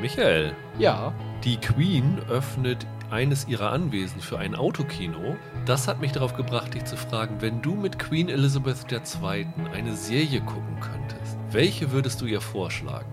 [0.00, 1.12] Michael, Ja.
[1.44, 5.36] die Queen öffnet eines ihrer Anwesen für ein Autokino.
[5.66, 9.46] Das hat mich darauf gebracht, dich zu fragen, wenn du mit Queen Elizabeth II.
[9.74, 13.06] eine Serie gucken könntest, welche würdest du ihr vorschlagen?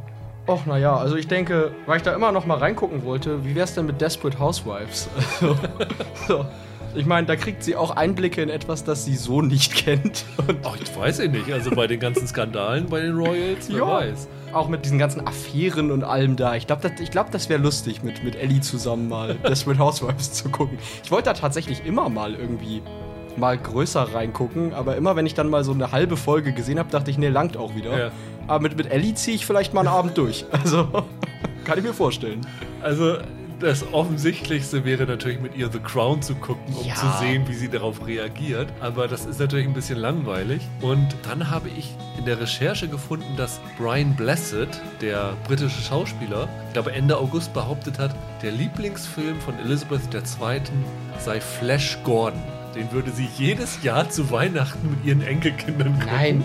[0.47, 3.73] Och, naja, also ich denke, weil ich da immer noch mal reingucken wollte, wie wär's
[3.73, 5.09] denn mit Desperate Housewives?
[5.41, 5.57] Also,
[6.27, 6.45] so.
[6.95, 10.25] Ich meine, da kriegt sie auch Einblicke in etwas, das sie so nicht kennt.
[10.47, 11.51] Und Ach, ich weiß ich nicht.
[11.51, 13.87] Also bei den ganzen Skandalen bei den Royals, wer Ja.
[13.87, 14.27] weiß.
[14.53, 16.55] auch mit diesen ganzen Affären und allem da.
[16.55, 20.31] Ich glaube, das, ich glaub, das wäre lustig, mit, mit Ellie zusammen mal Desperate Housewives
[20.33, 20.79] zu gucken.
[21.03, 22.81] Ich wollte da tatsächlich immer mal irgendwie
[23.35, 26.89] mal größer reingucken, aber immer wenn ich dann mal so eine halbe Folge gesehen habe,
[26.89, 27.95] dachte ich, nee, langt auch wieder.
[28.05, 28.11] Ja.
[28.47, 30.45] Aber mit, mit Ellie ziehe ich vielleicht mal einen Abend durch.
[30.51, 30.87] Also,
[31.65, 32.41] kann ich mir vorstellen.
[32.81, 33.17] Also
[33.59, 36.95] das Offensichtlichste wäre natürlich mit ihr The Crown zu gucken, um Ja.
[36.95, 38.67] zu sehen, wie sie darauf reagiert.
[38.79, 40.61] Aber das ist natürlich ein bisschen langweilig.
[40.81, 44.67] Und dann habe ich in der Recherche gefunden, dass Brian Blessed,
[45.01, 50.61] der britische Schauspieler, ich glaube Ende August behauptet hat, der Lieblingsfilm von Elizabeth II.
[51.19, 52.41] sei Flash Gordon.
[52.75, 56.07] Den würde sie jedes Jahr zu Weihnachten mit ihren Enkelkindern gucken.
[56.15, 56.43] Nein.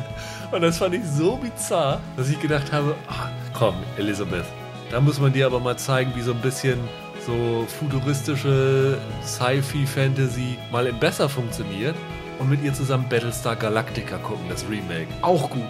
[0.51, 4.45] Und das fand ich so bizarr, dass ich gedacht habe, ah, komm, Elizabeth,
[4.93, 6.79] da muss man dir aber mal zeigen, wie so ein bisschen
[7.27, 11.97] so futuristische Sci-Fi-Fantasy mal in besser funktioniert
[12.39, 15.09] und mit ihr zusammen Battlestar Galactica gucken, das Remake.
[15.23, 15.69] Auch gut.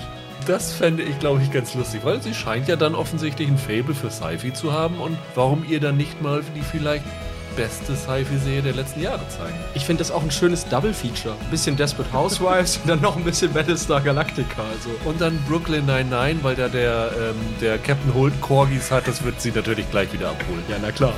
[0.48, 3.94] Das fände ich, glaube ich, ganz lustig, weil sie scheint ja dann offensichtlich ein Fable
[3.94, 7.04] für Sci-Fi zu haben und warum ihr dann nicht mal die vielleicht
[7.56, 9.54] beste Sci-Fi-Serie der letzten Jahre zeigen?
[9.74, 11.34] Ich finde das auch ein schönes Double-Feature.
[11.40, 14.62] Ein bisschen Desperate Housewives und dann noch ein bisschen Battlestar Galactica.
[14.62, 14.90] Also.
[15.04, 19.40] Und dann Brooklyn 99, weil da der, ähm, der Captain Holt Corgis hat, das wird
[19.40, 20.62] sie natürlich gleich wieder abholen.
[20.68, 21.14] Ja, na klar.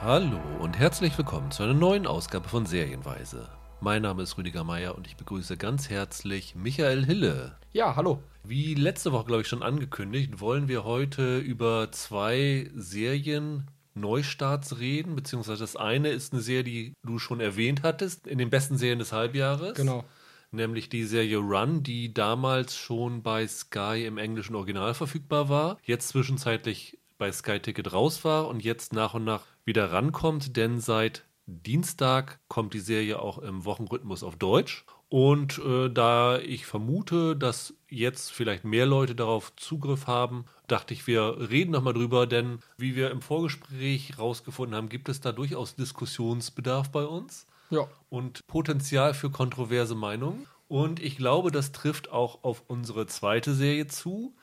[0.00, 3.57] Hallo und herzlich willkommen zu einer neuen Ausgabe von Serienweise.
[3.80, 7.56] Mein Name ist Rüdiger Meier und ich begrüße ganz herzlich Michael Hille.
[7.72, 8.20] Ja, hallo.
[8.42, 15.14] Wie letzte Woche, glaube ich, schon angekündigt, wollen wir heute über zwei Serien Neustarts reden,
[15.14, 18.98] beziehungsweise das eine ist eine Serie, die du schon erwähnt hattest, in den besten Serien
[18.98, 19.74] des Halbjahres.
[19.74, 20.04] Genau.
[20.50, 26.08] Nämlich die Serie Run, die damals schon bei Sky im englischen Original verfügbar war, jetzt
[26.08, 31.27] zwischenzeitlich bei Sky Ticket raus war und jetzt nach und nach wieder rankommt, denn seit
[31.48, 34.84] Dienstag kommt die Serie auch im Wochenrhythmus auf Deutsch.
[35.08, 41.06] Und äh, da ich vermute, dass jetzt vielleicht mehr Leute darauf Zugriff haben, dachte ich,
[41.06, 45.74] wir reden nochmal drüber, denn wie wir im Vorgespräch rausgefunden haben, gibt es da durchaus
[45.76, 47.88] Diskussionsbedarf bei uns Ja.
[48.10, 50.46] und Potenzial für kontroverse Meinungen.
[50.68, 54.34] Und ich glaube, das trifft auch auf unsere zweite Serie zu.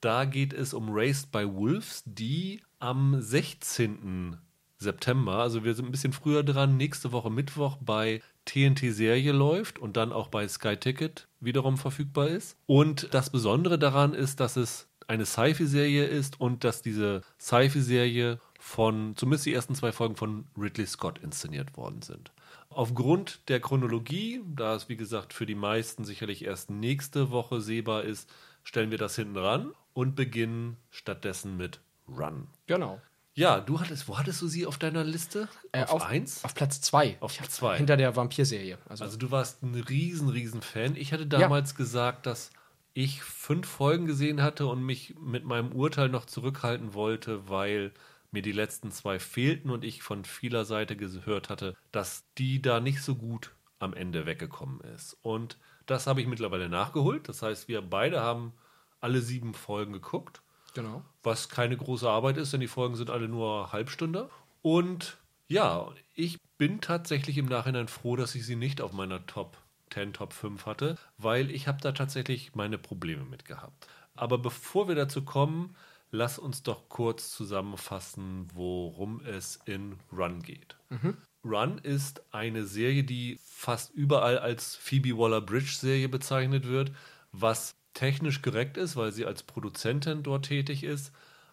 [0.00, 4.36] Da geht es um Raised by Wolves, die am 16.
[4.78, 9.78] September, also wir sind ein bisschen früher dran, nächste Woche Mittwoch bei TNT Serie läuft
[9.78, 12.56] und dann auch bei Sky Ticket wiederum verfügbar ist.
[12.66, 19.16] Und das Besondere daran ist, dass es eine Sci-Fi-Serie ist und dass diese Sci-Fi-Serie von,
[19.16, 22.30] zumindest die ersten zwei Folgen von Ridley Scott inszeniert worden sind.
[22.68, 28.04] Aufgrund der Chronologie, da es wie gesagt für die meisten sicherlich erst nächste Woche sehbar
[28.04, 28.30] ist,
[28.62, 32.46] stellen wir das hinten ran und beginnen stattdessen mit Run.
[32.66, 33.00] Genau.
[33.38, 35.48] Ja, du hattest, wo hattest du sie auf deiner Liste?
[35.70, 36.44] Äh, auf, eins?
[36.44, 37.18] Auf Platz 2.
[37.20, 37.76] Auf zwei.
[37.76, 38.78] Hinter der Vampir-Serie.
[38.88, 40.96] Also, Also du warst ein riesen, riesen Fan.
[40.96, 42.50] Ich hatte damals gesagt, dass
[42.94, 47.92] ich fünf Folgen gesehen hatte und mich mit meinem Urteil noch zurückhalten wollte, weil
[48.32, 52.80] mir die letzten zwei fehlten und ich von vieler Seite gehört hatte, dass die da
[52.80, 55.16] nicht so gut am Ende weggekommen ist.
[55.22, 57.28] Und das habe ich mittlerweile nachgeholt.
[57.28, 58.52] Das heißt, wir beide haben
[59.00, 60.42] alle sieben Folgen geguckt
[60.74, 61.02] genau.
[61.22, 64.30] was keine große Arbeit ist, denn die Folgen sind alle nur Halbstunde.
[64.62, 65.16] Und
[65.48, 69.56] ja, ich bin tatsächlich im Nachhinein froh, dass ich sie nicht auf meiner Top
[69.92, 73.86] 10, Top 5 hatte, weil ich habe da tatsächlich meine Probleme mit gehabt.
[74.14, 75.74] Aber bevor wir dazu kommen,
[76.10, 80.76] lass uns doch kurz zusammenfassen, worum es in Run geht.
[81.44, 86.92] Run ist eine Serie, die fast überall als Phoebe Waller-Bridge-Serie bezeichnet wird,
[87.32, 91.12] was technisch korrekt ist, weil sie als Produzentin dort tätig ist.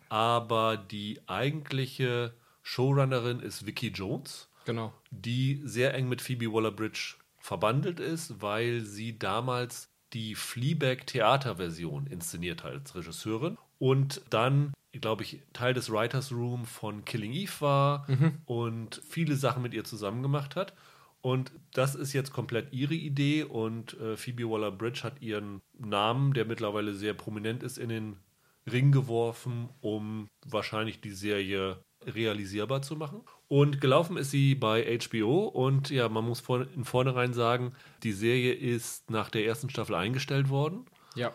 [0.09, 4.93] Aber die eigentliche Showrunnerin ist Vicky Jones, Genau.
[5.11, 12.73] die sehr eng mit Phoebe Waller-Bridge verbandelt ist, weil sie damals die Fleabag-Theaterversion inszeniert hat
[12.73, 18.07] als Regisseurin und dann, glaube ich, Teil des Writers Room von Killing Eve war
[18.45, 20.73] und viele Sachen mit ihr zusammen gemacht hat.
[21.25, 26.45] Und das ist jetzt komplett ihre Idee und äh, Phoebe Waller-Bridge hat ihren Namen, der
[26.45, 28.17] mittlerweile sehr prominent ist, in den
[28.71, 33.23] Ring geworfen, um wahrscheinlich die Serie realisierbar zu machen.
[33.47, 37.73] Und gelaufen ist sie bei HBO und ja, man muss vor, in vornherein sagen,
[38.03, 40.85] die Serie ist nach der ersten Staffel eingestellt worden.
[41.15, 41.33] Ja.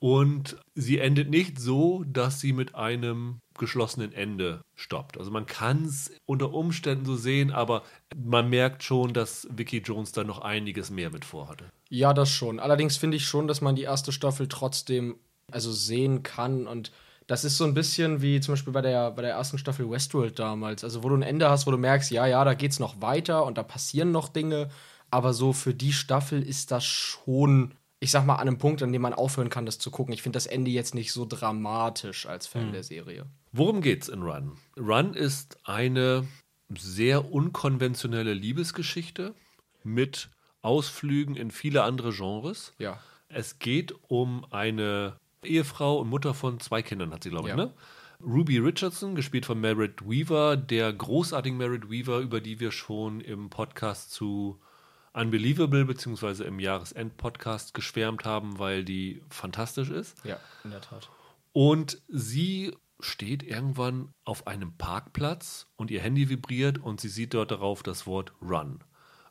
[0.00, 5.18] Und sie endet nicht so, dass sie mit einem geschlossenen Ende stoppt.
[5.18, 7.82] Also man kann es unter Umständen so sehen, aber
[8.16, 11.66] man merkt schon, dass Vicky Jones da noch einiges mehr mit vorhatte.
[11.90, 12.58] Ja, das schon.
[12.58, 15.16] Allerdings finde ich schon, dass man die erste Staffel trotzdem
[15.52, 16.92] also sehen kann und
[17.26, 20.36] das ist so ein bisschen wie zum Beispiel bei der, bei der ersten Staffel Westworld
[20.36, 20.82] damals.
[20.82, 23.44] Also, wo du ein Ende hast, wo du merkst, ja, ja, da geht's noch weiter
[23.44, 24.68] und da passieren noch Dinge.
[25.12, 28.92] Aber so für die Staffel ist das schon, ich sag mal, an einem Punkt, an
[28.92, 30.14] dem man aufhören kann, das zu gucken.
[30.14, 32.72] Ich finde das Ende jetzt nicht so dramatisch als Fan mhm.
[32.72, 33.26] der Serie.
[33.52, 34.56] Worum geht's in Run?
[34.78, 36.26] Run ist eine
[36.70, 39.34] sehr unkonventionelle Liebesgeschichte
[39.84, 40.30] mit
[40.62, 42.72] Ausflügen in viele andere Genres.
[42.78, 42.98] Ja.
[43.28, 47.64] Es geht um eine Ehefrau und Mutter von zwei Kindern hat sie, glaube ich, ja.
[47.64, 47.74] ne?
[48.22, 53.48] Ruby Richardson, gespielt von Merritt Weaver, der großartigen Merritt Weaver, über die wir schon im
[53.48, 54.60] Podcast zu
[55.12, 60.16] Unbelievable beziehungsweise im Jahresend-Podcast geschwärmt haben, weil die fantastisch ist.
[60.24, 61.08] Ja, in der Tat.
[61.52, 67.50] Und sie steht irgendwann auf einem Parkplatz und ihr Handy vibriert und sie sieht dort
[67.50, 68.84] darauf das Wort Run.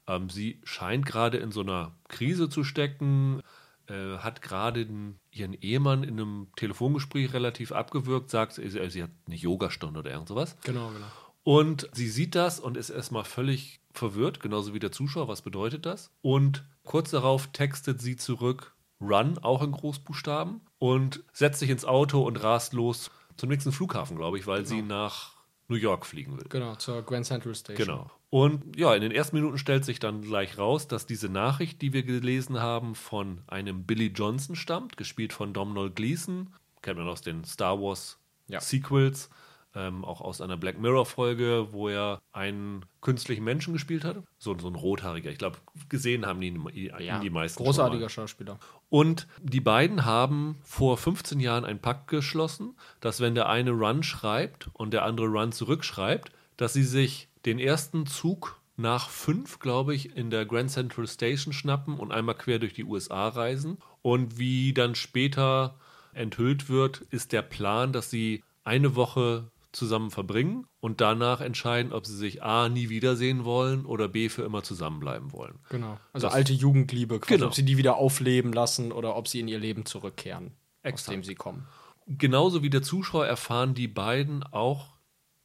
[0.08, 3.42] Ähm, sie scheint gerade in so einer Krise zu stecken
[3.90, 4.88] äh, hat gerade
[5.32, 10.28] ihren Ehemann in einem Telefongespräch relativ abgewürgt, sagt, sie, sie hat eine Yogastunde oder irgend
[10.28, 10.56] sowas.
[10.64, 11.08] Genau, genau.
[11.44, 15.86] Und sie sieht das und ist erstmal völlig verwirrt, genauso wie der Zuschauer, was bedeutet
[15.86, 16.12] das?
[16.22, 22.22] Und kurz darauf textet sie zurück, Run, auch in Großbuchstaben, und setzt sich ins Auto
[22.22, 24.70] und rast los zum nächsten Flughafen, glaube ich, weil genau.
[24.70, 25.32] sie nach
[25.70, 26.46] New York fliegen will.
[26.50, 27.88] Genau, zur Grand Central Station.
[27.88, 28.12] Genau.
[28.32, 31.94] Und ja, in den ersten Minuten stellt sich dann gleich raus, dass diese Nachricht, die
[31.94, 36.54] wir gelesen haben, von einem Billy Johnson stammt, gespielt von Domhnall Gleeson.
[36.82, 38.60] Kennt man aus den Star Wars ja.
[38.60, 39.30] Sequels,
[39.76, 44.18] ähm, auch aus einer Black Mirror-Folge, wo er einen künstlichen Menschen gespielt hat.
[44.38, 45.30] So, so ein rothaariger.
[45.30, 45.58] Ich glaube,
[45.90, 47.64] gesehen haben ihn, ihn ja, die meisten.
[47.64, 48.60] Großartiger Schauspieler.
[48.90, 54.04] Und die beiden haben vor 15 Jahren einen Pakt geschlossen, dass wenn der eine Run
[54.04, 59.94] schreibt und der andere Run zurückschreibt, dass sie sich den ersten Zug nach fünf, glaube
[59.94, 63.78] ich, in der Grand Central Station schnappen und einmal quer durch die USA reisen.
[64.02, 65.76] Und wie dann später
[66.14, 72.06] enthüllt wird, ist der Plan, dass sie eine Woche zusammen verbringen und danach entscheiden, ob
[72.06, 75.60] sie sich A nie wiedersehen wollen oder B für immer zusammenbleiben wollen.
[75.70, 76.00] Genau.
[76.14, 77.48] Also das, alte Jugendliebe, quasi, genau.
[77.48, 81.10] ob sie die wieder aufleben lassen oder ob sie in ihr Leben zurückkehren, Exakt.
[81.10, 81.68] aus dem sie kommen.
[82.08, 84.98] Genauso wie der Zuschauer erfahren die beiden auch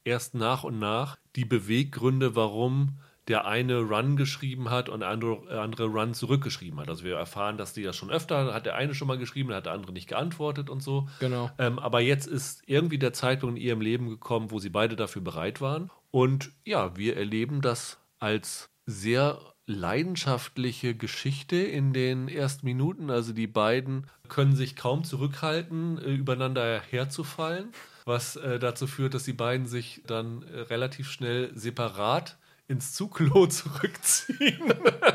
[0.04, 2.98] erst nach und nach die Beweggründe, warum
[3.28, 6.88] der eine Run geschrieben hat und der andere, andere Run zurückgeschrieben hat.
[6.88, 9.66] Also wir erfahren, dass die das schon öfter, hat der eine schon mal geschrieben, hat
[9.66, 11.08] der andere nicht geantwortet und so.
[11.20, 11.50] Genau.
[11.58, 15.22] Ähm, aber jetzt ist irgendwie der Zeitpunkt in ihrem Leben gekommen, wo sie beide dafür
[15.22, 15.90] bereit waren.
[16.10, 23.10] Und ja, wir erleben das als sehr leidenschaftliche Geschichte in den ersten Minuten.
[23.10, 27.72] Also die beiden können sich kaum zurückhalten, äh, übereinander herzufallen
[28.04, 32.36] was äh, dazu führt, dass die beiden sich dann äh, relativ schnell separat
[32.68, 34.72] ins Zugklo zurückziehen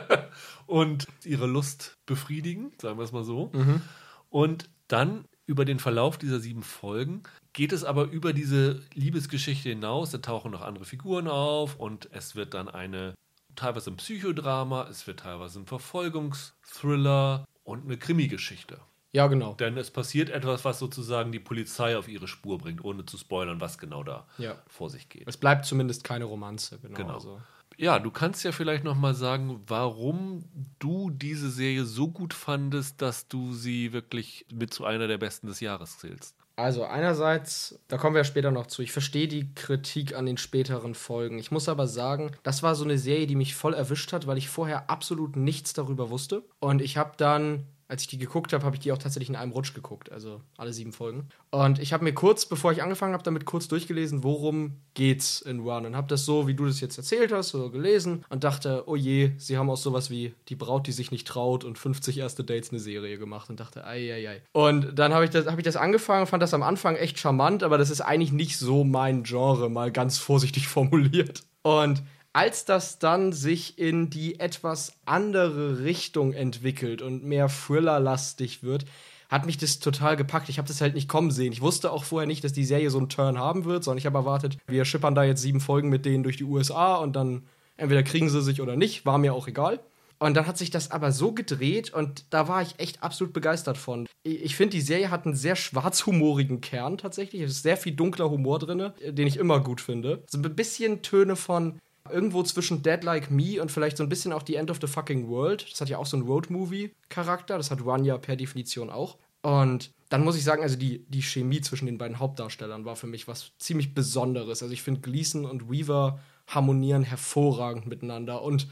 [0.67, 3.51] und ihre Lust befriedigen, sagen wir es mal so.
[3.53, 3.81] Mhm.
[4.29, 7.23] Und dann über den Verlauf dieser sieben Folgen
[7.53, 10.11] geht es aber über diese Liebesgeschichte hinaus.
[10.11, 13.15] Da tauchen noch andere Figuren auf und es wird dann eine
[13.55, 18.79] teilweise ein Psychodrama, es wird teilweise ein Verfolgungsthriller und eine Krimi-Geschichte.
[19.11, 19.53] Ja, genau.
[19.55, 23.59] Denn es passiert etwas, was sozusagen die Polizei auf ihre Spur bringt, ohne zu spoilern,
[23.59, 24.55] was genau da ja.
[24.67, 25.27] vor sich geht.
[25.27, 26.95] Es bleibt zumindest keine Romanze, genau.
[26.95, 27.13] genau.
[27.15, 27.41] Also.
[27.77, 30.43] Ja, du kannst ja vielleicht noch mal sagen, warum
[30.79, 35.47] du diese Serie so gut fandest, dass du sie wirklich mit zu einer der besten
[35.47, 36.35] des Jahres zählst.
[36.57, 40.93] Also einerseits, da kommen wir später noch zu, ich verstehe die Kritik an den späteren
[40.93, 41.39] Folgen.
[41.39, 44.37] Ich muss aber sagen, das war so eine Serie, die mich voll erwischt hat, weil
[44.37, 46.43] ich vorher absolut nichts darüber wusste.
[46.59, 49.35] Und ich habe dann als ich die geguckt habe, habe ich die auch tatsächlich in
[49.35, 51.27] einem Rutsch geguckt, also alle sieben Folgen.
[51.49, 55.61] Und ich habe mir kurz, bevor ich angefangen habe, damit kurz durchgelesen, worum geht's in
[55.61, 58.83] Run und habe das so, wie du das jetzt erzählt hast, so gelesen und dachte,
[58.85, 62.19] oh je, sie haben auch sowas wie die Braut, die sich nicht traut und 50
[62.19, 64.41] erste Dates eine Serie gemacht und dachte, ei, ei, ei.
[64.51, 67.63] Und dann habe ich, das, hab ich das angefangen, fand das am Anfang echt charmant,
[67.63, 71.41] aber das ist eigentlich nicht so mein Genre, mal ganz vorsichtig formuliert.
[71.63, 78.85] Und als das dann sich in die etwas andere Richtung entwickelt und mehr Thriller-lastig wird,
[79.29, 80.49] hat mich das total gepackt.
[80.49, 81.53] Ich habe das halt nicht kommen sehen.
[81.53, 84.05] Ich wusste auch vorher nicht, dass die Serie so einen Turn haben wird, sondern ich
[84.05, 87.43] habe erwartet, wir schippern da jetzt sieben Folgen mit denen durch die USA und dann
[87.77, 89.79] entweder kriegen sie sich oder nicht, war mir auch egal.
[90.21, 93.77] Und dann hat sich das aber so gedreht und da war ich echt absolut begeistert
[93.77, 94.05] von.
[94.23, 97.41] Ich finde, die Serie hat einen sehr schwarzhumorigen Kern tatsächlich.
[97.41, 100.23] Es ist sehr viel dunkler Humor drin, den ich immer gut finde.
[100.29, 101.79] So ein bisschen Töne von
[102.11, 104.87] irgendwo zwischen Dead Like Me und vielleicht so ein bisschen auch The End of the
[104.87, 105.65] Fucking World.
[105.71, 107.57] Das hat ja auch so einen Road-Movie-Charakter.
[107.57, 109.17] Das hat One ja per Definition auch.
[109.41, 113.07] Und dann muss ich sagen, also die, die Chemie zwischen den beiden Hauptdarstellern war für
[113.07, 114.61] mich was ziemlich Besonderes.
[114.61, 118.67] Also ich finde, Gleason und Weaver harmonieren hervorragend miteinander und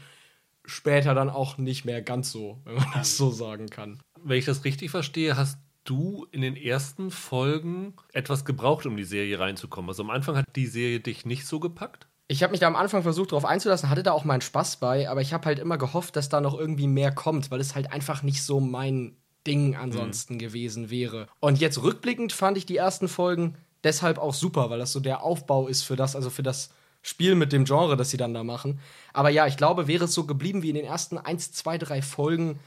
[0.64, 4.00] später dann auch nicht mehr ganz so, wenn man das so sagen kann.
[4.22, 9.04] Wenn ich das richtig verstehe, hast du in den ersten Folgen etwas gebraucht, um die
[9.04, 9.88] Serie reinzukommen.
[9.88, 12.07] Also am Anfang hat die Serie dich nicht so gepackt?
[12.30, 15.08] Ich habe mich da am Anfang versucht, darauf einzulassen, hatte da auch meinen Spaß bei,
[15.08, 17.90] aber ich habe halt immer gehofft, dass da noch irgendwie mehr kommt, weil es halt
[17.90, 19.16] einfach nicht so mein
[19.46, 20.38] Ding ansonsten mhm.
[20.38, 21.26] gewesen wäre.
[21.40, 25.22] Und jetzt rückblickend fand ich die ersten Folgen deshalb auch super, weil das so der
[25.22, 26.70] Aufbau ist für das, also für das
[27.00, 28.80] Spiel mit dem Genre, das sie dann da machen.
[29.14, 32.02] Aber ja, ich glaube, wäre es so geblieben wie in den ersten 1, 2, 3
[32.02, 32.58] Folgen,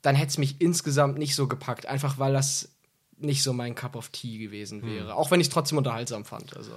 [0.00, 1.84] dann hätte es mich insgesamt nicht so gepackt.
[1.86, 2.70] Einfach weil das
[3.18, 4.88] nicht so mein Cup of Tea gewesen hm.
[4.88, 5.08] wäre.
[5.08, 5.12] Hm.
[5.12, 6.56] Auch wenn ich es trotzdem unterhaltsam fand.
[6.56, 6.72] Also.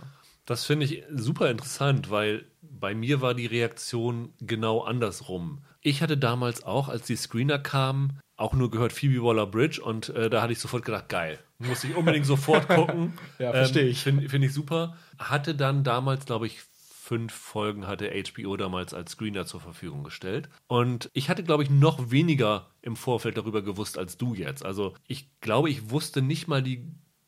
[0.46, 5.64] Das finde ich super interessant, weil bei mir war die Reaktion genau andersrum.
[5.82, 10.10] Ich hatte damals auch, als die Screener kamen, auch nur gehört Phoebe Waller Bridge und
[10.10, 13.14] äh, da hatte ich sofort gedacht, geil, muss ich unbedingt sofort gucken.
[13.40, 14.04] ja, verstehe ähm, ich.
[14.04, 14.98] Finde find ich super.
[15.18, 16.62] Hatte dann damals, glaube ich,
[17.06, 20.50] fünf Folgen hatte HBO damals als Screener zur Verfügung gestellt.
[20.68, 24.66] Und ich hatte, glaube ich, noch weniger im Vorfeld darüber gewusst als du jetzt.
[24.66, 26.84] Also ich glaube, ich wusste nicht mal die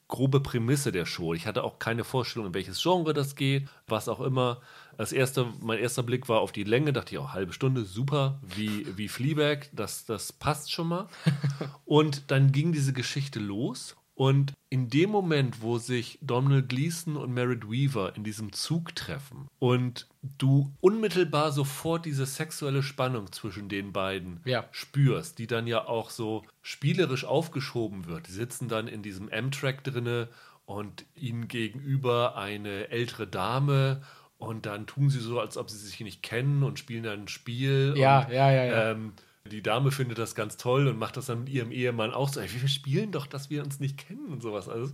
[0.08, 1.34] grobe Prämisse der Show.
[1.34, 4.62] Ich hatte auch keine Vorstellung, in welches Genre das geht, was auch immer.
[4.98, 8.40] Das erste, mein erster Blick war auf die Länge, dachte ich auch, halbe Stunde, super,
[8.42, 11.08] wie, wie Fleabag, das, das passt schon mal.
[11.86, 17.32] Und dann ging diese Geschichte los und in dem Moment, wo sich Donald Gleason und
[17.32, 20.08] Merritt Weaver in diesem Zug treffen und
[20.40, 24.66] du unmittelbar sofort diese sexuelle Spannung zwischen den beiden ja.
[24.72, 28.28] spürst, die dann ja auch so spielerisch aufgeschoben wird.
[28.28, 30.30] Die sitzen dann in diesem M-Track drinne
[30.66, 34.02] und ihnen gegenüber eine ältere Dame
[34.40, 37.28] und dann tun sie so, als ob sie sich nicht kennen und spielen dann ein
[37.28, 37.94] Spiel.
[37.96, 38.92] Ja, und, ja, ja, ja.
[38.92, 39.14] Ähm,
[39.48, 42.42] die Dame findet das ganz toll und macht das dann mit ihrem Ehemann auch so.
[42.42, 44.70] Wir spielen doch, dass wir uns nicht kennen und sowas.
[44.70, 44.94] Also,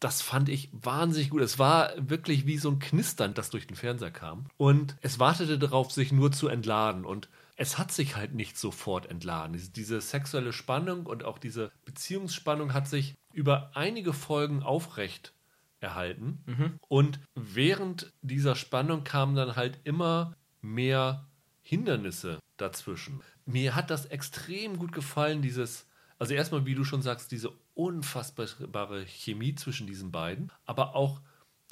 [0.00, 1.42] das fand ich wahnsinnig gut.
[1.42, 4.46] Es war wirklich wie so ein Knistern, das durch den Fernseher kam.
[4.56, 7.04] Und es wartete darauf, sich nur zu entladen.
[7.04, 9.52] Und es hat sich halt nicht sofort entladen.
[9.52, 15.34] Diese, diese sexuelle Spannung und auch diese Beziehungsspannung hat sich über einige Folgen aufrecht
[15.78, 16.42] erhalten.
[16.46, 16.78] Mhm.
[16.88, 21.26] Und während dieser Spannung kamen dann halt immer mehr
[21.62, 25.86] Hindernisse dazwischen mir hat das extrem gut gefallen, dieses,
[26.18, 31.20] also erstmal, wie du schon sagst, diese unfassbare Chemie zwischen diesen beiden, aber auch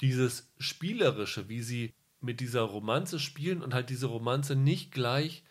[0.01, 5.43] dieses Spielerische, wie sie mit dieser Romanze spielen und halt diese Romanze nicht gleich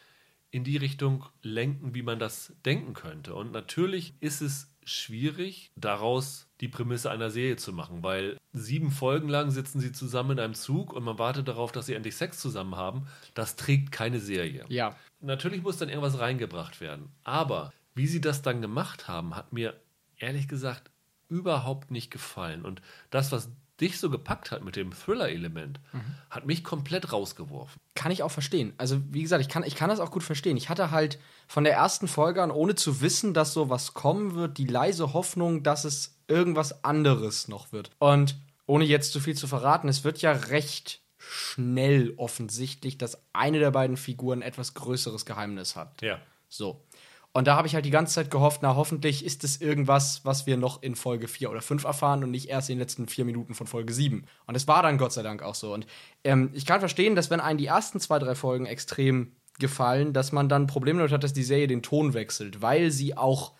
[0.52, 3.35] in die Richtung lenken, wie man das denken könnte.
[3.35, 9.28] Und natürlich ist es schwierig, daraus die Prämisse einer Serie zu machen, weil sieben Folgen
[9.28, 12.40] lang sitzen sie zusammen in einem Zug und man wartet darauf, dass sie endlich Sex
[12.40, 13.06] zusammen haben.
[13.35, 14.64] Das trägt keine Serie.
[14.68, 14.97] Ja.
[15.20, 17.10] Natürlich muss dann irgendwas reingebracht werden.
[17.24, 19.74] Aber wie sie das dann gemacht haben, hat mir
[20.18, 20.90] ehrlich gesagt
[21.28, 22.64] überhaupt nicht gefallen.
[22.64, 23.50] Und das, was
[23.80, 26.00] dich so gepackt hat mit dem Thriller-Element, mhm.
[26.28, 27.80] hat mich komplett rausgeworfen.
[27.94, 28.74] Kann ich auch verstehen.
[28.76, 30.56] Also, wie gesagt, ich kann, ich kann das auch gut verstehen.
[30.56, 34.34] Ich hatte halt von der ersten Folge an, ohne zu wissen, dass so was kommen
[34.34, 37.90] wird, die leise Hoffnung, dass es irgendwas anderes noch wird.
[37.98, 38.36] Und
[38.66, 43.70] ohne jetzt zu viel zu verraten, es wird ja recht schnell offensichtlich, dass eine der
[43.70, 46.02] beiden Figuren etwas größeres Geheimnis hat.
[46.02, 46.18] Ja.
[46.48, 46.84] So.
[47.32, 50.46] Und da habe ich halt die ganze Zeit gehofft, na, hoffentlich ist es irgendwas, was
[50.46, 53.24] wir noch in Folge 4 oder 5 erfahren und nicht erst in den letzten vier
[53.24, 54.24] Minuten von Folge 7.
[54.46, 55.72] Und es war dann Gott sei Dank auch so.
[55.72, 55.86] Und
[56.24, 60.32] ähm, ich kann verstehen, dass wenn einen die ersten zwei, drei Folgen extrem gefallen, dass
[60.32, 63.52] man dann Probleme damit hat, dass die Serie den Ton wechselt, weil sie auch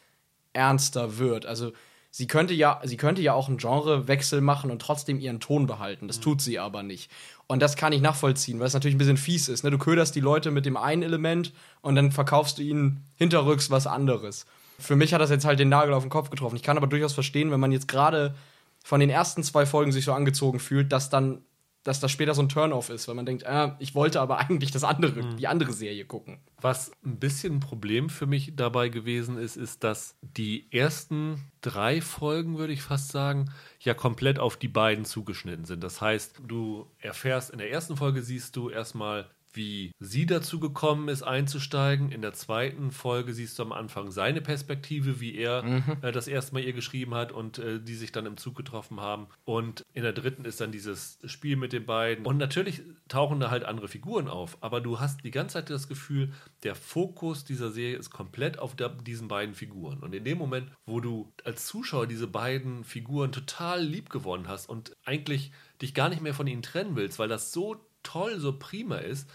[0.53, 1.47] ernster wird.
[1.47, 1.73] Also
[2.11, 6.09] sie könnte ja, sie könnte ja auch einen Genrewechsel machen und trotzdem ihren Ton behalten.
[6.09, 6.23] Das mhm.
[6.23, 7.11] tut sie aber nicht.
[7.47, 9.65] Und das kann ich nachvollziehen, weil es natürlich ein bisschen fies ist.
[9.65, 9.71] Ne?
[9.71, 13.87] Du köderst die Leute mit dem einen Element und dann verkaufst du ihnen hinterrücks was
[13.87, 14.47] anderes.
[14.79, 16.57] Für mich hat das jetzt halt den Nagel auf den Kopf getroffen.
[16.57, 18.35] Ich kann aber durchaus verstehen, wenn man jetzt gerade
[18.83, 21.43] von den ersten zwei Folgen sich so angezogen fühlt, dass dann
[21.83, 24.71] dass das später so ein Turn-off ist, weil man denkt, äh, ich wollte aber eigentlich
[24.71, 25.37] das andere, mhm.
[25.37, 26.39] die andere Serie gucken.
[26.61, 32.01] Was ein bisschen ein Problem für mich dabei gewesen ist, ist, dass die ersten drei
[32.01, 35.83] Folgen, würde ich fast sagen, ja komplett auf die beiden zugeschnitten sind.
[35.83, 41.09] Das heißt, du erfährst in der ersten Folge siehst du erstmal wie sie dazu gekommen
[41.09, 42.13] ist, einzusteigen.
[42.13, 45.83] In der zweiten Folge siehst du am Anfang seine Perspektive, wie er mhm.
[46.03, 49.01] äh, das erste Mal ihr geschrieben hat und äh, die sich dann im Zug getroffen
[49.01, 49.29] haben.
[49.45, 52.27] Und in der dritten ist dann dieses Spiel mit den beiden.
[52.27, 55.89] Und natürlich tauchen da halt andere Figuren auf, aber du hast die ganze Zeit das
[55.89, 59.99] Gefühl, der Fokus dieser Serie ist komplett auf der, diesen beiden Figuren.
[60.01, 64.69] Und in dem Moment, wo du als Zuschauer diese beiden Figuren total lieb gewonnen hast
[64.69, 65.53] und eigentlich
[65.83, 69.29] dich gar nicht mehr von ihnen trennen willst, weil das so toll, so prima ist,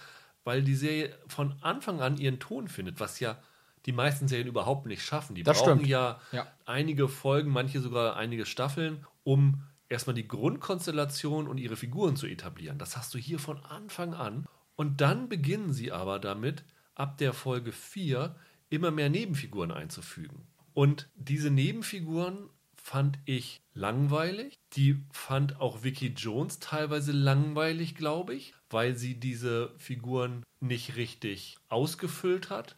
[0.43, 3.39] weil die Serie von Anfang an ihren Ton findet, was ja
[3.85, 5.35] die meisten Serien überhaupt nicht schaffen.
[5.35, 5.87] Die Das brauchen stimmt.
[5.87, 6.47] ja, Ja.
[6.65, 12.77] einige Folgen, manche sogar einige Staffeln, um erstmal die Grundkonstellation und ihre Figuren zu etablieren.
[12.79, 14.45] Das hast du hier von Anfang an.
[14.75, 16.63] Und dann beginnen sie aber damit,
[16.95, 18.35] ab der Folge 4
[18.69, 20.47] immer mehr Nebenfiguren einzufügen.
[20.73, 22.49] Und diese Nebenfiguren
[22.85, 24.59] fand ich langweilig.
[24.73, 31.57] Die fand auch Vicky Jones teilweise langweilig, glaube ich, weil sie diese Figuren nicht richtig
[31.67, 32.75] ausgefüllt hat.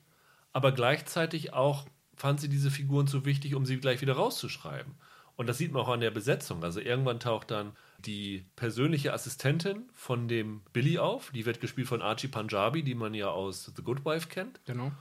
[0.54, 1.86] Aber gleichzeitig auch
[2.16, 4.94] fand sie diese Figuren zu wichtig, um sie gleich wieder rauszuschreiben.
[5.36, 6.64] Und das sieht man auch an der Besetzung.
[6.64, 11.32] Also irgendwann taucht dann die persönliche Assistentin von dem Billy auf.
[11.32, 14.62] Die wird gespielt von Archie Punjabi, die man ja aus The Good Wife kennt.
[14.64, 14.94] Genau.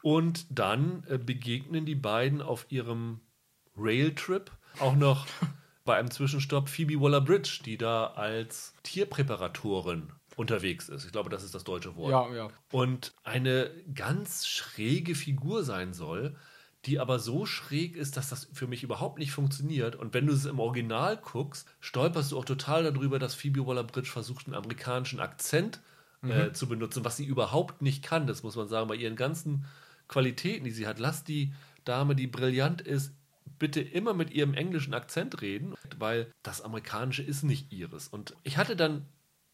[0.00, 3.20] Und dann äh, begegnen die beiden auf ihrem
[3.76, 4.50] Railtrip
[4.80, 5.26] auch noch
[5.84, 11.04] bei einem Zwischenstopp Phoebe Waller-Bridge, die da als Tierpräparatorin unterwegs ist.
[11.04, 12.10] Ich glaube, das ist das deutsche Wort.
[12.10, 12.48] Ja, ja.
[12.72, 16.36] Und eine ganz schräge Figur sein soll,
[16.86, 19.96] die aber so schräg ist, dass das für mich überhaupt nicht funktioniert.
[19.96, 24.10] Und wenn du es im Original guckst, stolperst du auch total darüber, dass Phoebe Waller-Bridge
[24.10, 25.80] versucht, einen amerikanischen Akzent
[26.22, 28.26] äh, zu benutzen, was sie überhaupt nicht kann.
[28.26, 29.66] Das muss man sagen, bei ihren ganzen
[30.08, 30.98] Qualitäten, die sie hat.
[30.98, 31.52] Lass die
[31.84, 33.14] Dame, die brillant ist,
[33.58, 38.08] bitte immer mit ihrem englischen Akzent reden, weil das Amerikanische ist nicht ihres.
[38.08, 39.06] Und ich hatte dann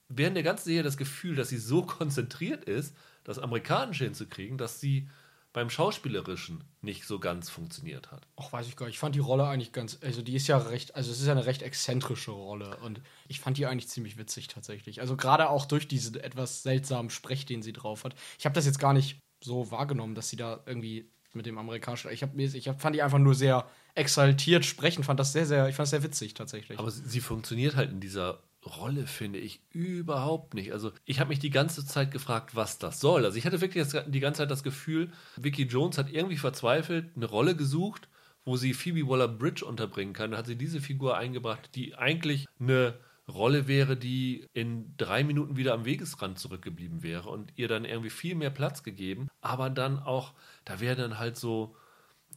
[0.09, 4.81] während der ganzen Serie das Gefühl, dass sie so konzentriert ist, das Amerikanische hinzukriegen, dass
[4.81, 5.09] sie
[5.53, 8.27] beim Schauspielerischen nicht so ganz funktioniert hat.
[8.37, 8.95] Ach, weiß ich gar nicht.
[8.95, 11.33] Ich fand die Rolle eigentlich ganz, also die ist ja recht, also es ist ja
[11.33, 15.01] eine recht exzentrische Rolle und ich fand die eigentlich ziemlich witzig tatsächlich.
[15.01, 18.15] Also gerade auch durch diesen etwas seltsamen Sprech, den sie drauf hat.
[18.39, 22.11] Ich habe das jetzt gar nicht so wahrgenommen, dass sie da irgendwie mit dem amerikanischen,
[22.11, 25.69] ich habe ich hab, fand die einfach nur sehr exaltiert sprechen, fand das sehr, sehr,
[25.69, 26.79] ich fand das sehr witzig tatsächlich.
[26.79, 30.73] Aber sie, sie funktioniert halt in dieser Rolle, finde ich, überhaupt nicht.
[30.73, 33.25] Also ich habe mich die ganze Zeit gefragt, was das soll.
[33.25, 37.27] Also ich hatte wirklich die ganze Zeit das Gefühl, Vicky Jones hat irgendwie verzweifelt eine
[37.27, 38.09] Rolle gesucht,
[38.45, 40.33] wo sie Phoebe Waller-Bridge unterbringen kann.
[40.33, 42.99] Da hat sie diese Figur eingebracht, die eigentlich eine
[43.31, 48.11] Rolle wäre, die in drei Minuten wieder am Wegesrand zurückgeblieben wäre und ihr dann irgendwie
[48.11, 49.29] viel mehr Platz gegeben.
[49.41, 51.77] Aber dann auch, da werden dann halt so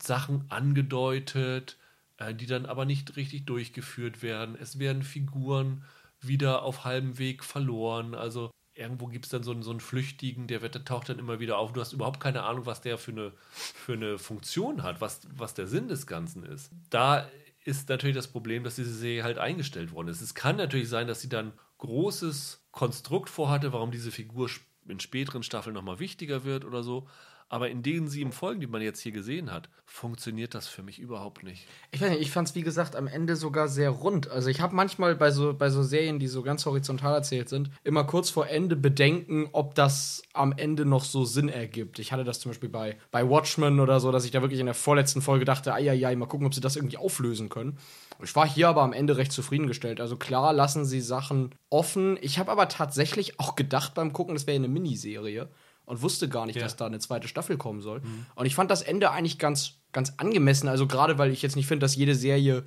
[0.02, 1.78] Sachen angedeutet,
[2.18, 4.56] äh, die dann aber nicht richtig durchgeführt werden.
[4.60, 5.84] Es werden Figuren
[6.22, 8.16] wieder auf halbem Weg verloren.
[8.16, 11.20] Also irgendwo gibt es dann so einen, so einen Flüchtigen, der, wird, der taucht dann
[11.20, 11.74] immer wieder auf.
[11.74, 15.54] Du hast überhaupt keine Ahnung, was der für eine, für eine Funktion hat, was, was
[15.54, 16.72] der Sinn des Ganzen ist.
[16.90, 17.28] Da
[17.66, 20.22] ist natürlich das Problem, dass diese Serie halt eingestellt worden ist.
[20.22, 24.50] Es kann natürlich sein, dass sie dann großes Konstrukt vorhatte, warum diese Figur
[24.88, 27.08] in späteren Staffeln nochmal wichtiger wird oder so.
[27.54, 30.98] Aber in den sieben Folgen, die man jetzt hier gesehen hat, funktioniert das für mich
[30.98, 31.68] überhaupt nicht.
[31.92, 34.28] Ich ich fand es wie gesagt am Ende sogar sehr rund.
[34.28, 37.70] Also ich habe manchmal bei so, bei so Serien, die so ganz horizontal erzählt sind,
[37.84, 42.00] immer kurz vor Ende Bedenken, ob das am Ende noch so Sinn ergibt.
[42.00, 44.66] Ich hatte das zum Beispiel bei, bei Watchmen oder so, dass ich da wirklich in
[44.66, 47.78] der vorletzten Folge dachte, ja, mal gucken, ob sie das irgendwie auflösen können.
[48.24, 50.02] Ich war hier aber am Ende recht zufriedengestellt.
[50.02, 52.18] Also klar lassen sie Sachen offen.
[52.20, 55.50] Ich habe aber tatsächlich auch gedacht beim Gucken, das wäre eine Miniserie
[55.86, 56.64] und wusste gar nicht, Ja.
[56.64, 58.02] dass da eine zweite Staffel kommen soll.
[58.36, 60.68] Und ich fand das Ende eigentlich ganz, ganz angemessen.
[60.68, 62.64] Also gerade weil ich jetzt nicht finde, dass jede Serie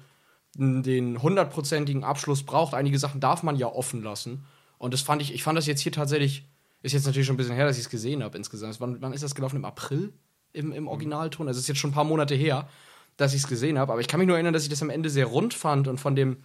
[0.59, 2.75] den hundertprozentigen Abschluss braucht.
[2.75, 4.45] Einige Sachen darf man ja offen lassen.
[4.79, 6.49] Und das fand ich, ich fand das jetzt hier tatsächlich,
[6.83, 8.81] ist jetzt natürlich schon ein bisschen her, dass ich es gesehen habe insgesamt.
[8.81, 9.57] Wann, wann ist das gelaufen?
[9.57, 10.13] Im April?
[10.53, 11.49] Im, im Originalton?
[11.49, 12.69] Also es ist jetzt schon ein paar Monate her,
[13.17, 13.93] dass ich es gesehen habe.
[13.93, 15.99] Aber ich kann mich nur erinnern, dass ich das am Ende sehr rund fand und
[15.99, 16.39] von dem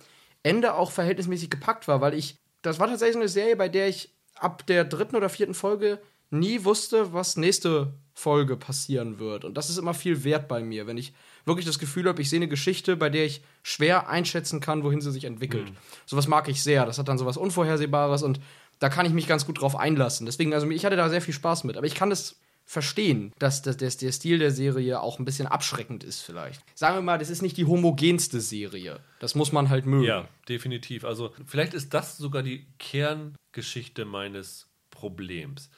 [0.43, 3.87] Ende auch verhältnismäßig gepackt war, weil ich, das war tatsächlich so eine Serie, bei der
[3.87, 9.45] ich ab der dritten oder vierten Folge nie wusste, was nächste Folge passieren wird.
[9.45, 11.13] Und das ist immer viel wert bei mir, wenn ich
[11.45, 15.01] wirklich das Gefühl habe, ich sehe eine Geschichte, bei der ich schwer einschätzen kann, wohin
[15.01, 15.71] sie sich entwickelt.
[16.05, 16.85] Sowas mag ich sehr.
[16.85, 18.39] Das hat dann sowas Unvorhersehbares und
[18.79, 20.25] da kann ich mich ganz gut drauf einlassen.
[20.25, 21.77] Deswegen, also ich hatte da sehr viel Spaß mit.
[21.77, 25.47] Aber ich kann das verstehen, dass das, das, der Stil der Serie auch ein bisschen
[25.47, 26.63] abschreckend ist, vielleicht.
[26.73, 28.99] Sagen wir mal, das ist nicht die homogenste Serie.
[29.19, 30.05] Das muss man halt mögen.
[30.05, 31.03] Ja, definitiv.
[31.03, 35.69] Also vielleicht ist das sogar die Kerngeschichte meines Problems.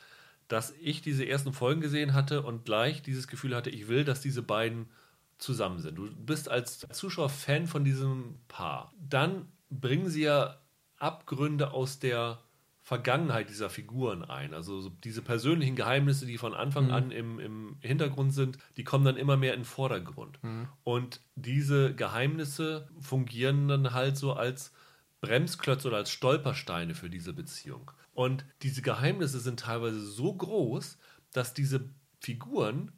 [0.53, 4.21] Dass ich diese ersten Folgen gesehen hatte und gleich dieses Gefühl hatte, ich will, dass
[4.21, 4.85] diese beiden
[5.39, 5.97] zusammen sind.
[5.97, 8.93] Du bist als Zuschauer Fan von diesem Paar.
[8.99, 10.59] Dann bringen sie ja
[10.99, 12.39] Abgründe aus der
[12.83, 14.53] Vergangenheit dieser Figuren ein.
[14.53, 19.05] Also so diese persönlichen Geheimnisse, die von Anfang an im, im Hintergrund sind, die kommen
[19.05, 20.37] dann immer mehr in den Vordergrund.
[20.83, 24.71] Und diese Geheimnisse fungieren dann halt so als
[25.23, 27.91] Bremsklötze oder als Stolpersteine für diese Beziehung.
[28.13, 30.97] Und diese Geheimnisse sind teilweise so groß,
[31.31, 32.91] dass diese Figuren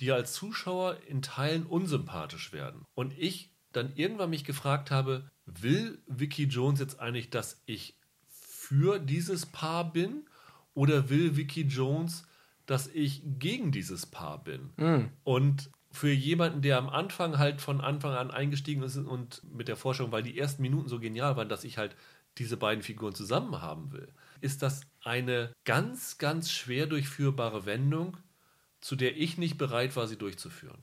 [0.00, 2.86] dir als Zuschauer in Teilen unsympathisch werden.
[2.94, 8.98] Und ich dann irgendwann mich gefragt habe, will Vicky Jones jetzt eigentlich, dass ich für
[8.98, 10.24] dieses Paar bin
[10.72, 12.26] oder will Vicky Jones,
[12.64, 14.72] dass ich gegen dieses Paar bin.
[14.78, 15.10] Mhm.
[15.24, 19.76] Und für jemanden, der am Anfang halt von Anfang an eingestiegen ist und mit der
[19.76, 21.96] Vorstellung, weil die ersten Minuten so genial waren, dass ich halt
[22.38, 24.08] diese beiden Figuren zusammen haben will,
[24.40, 28.18] ist das eine ganz, ganz schwer durchführbare Wendung,
[28.80, 30.78] zu der ich nicht bereit war, sie durchzuführen.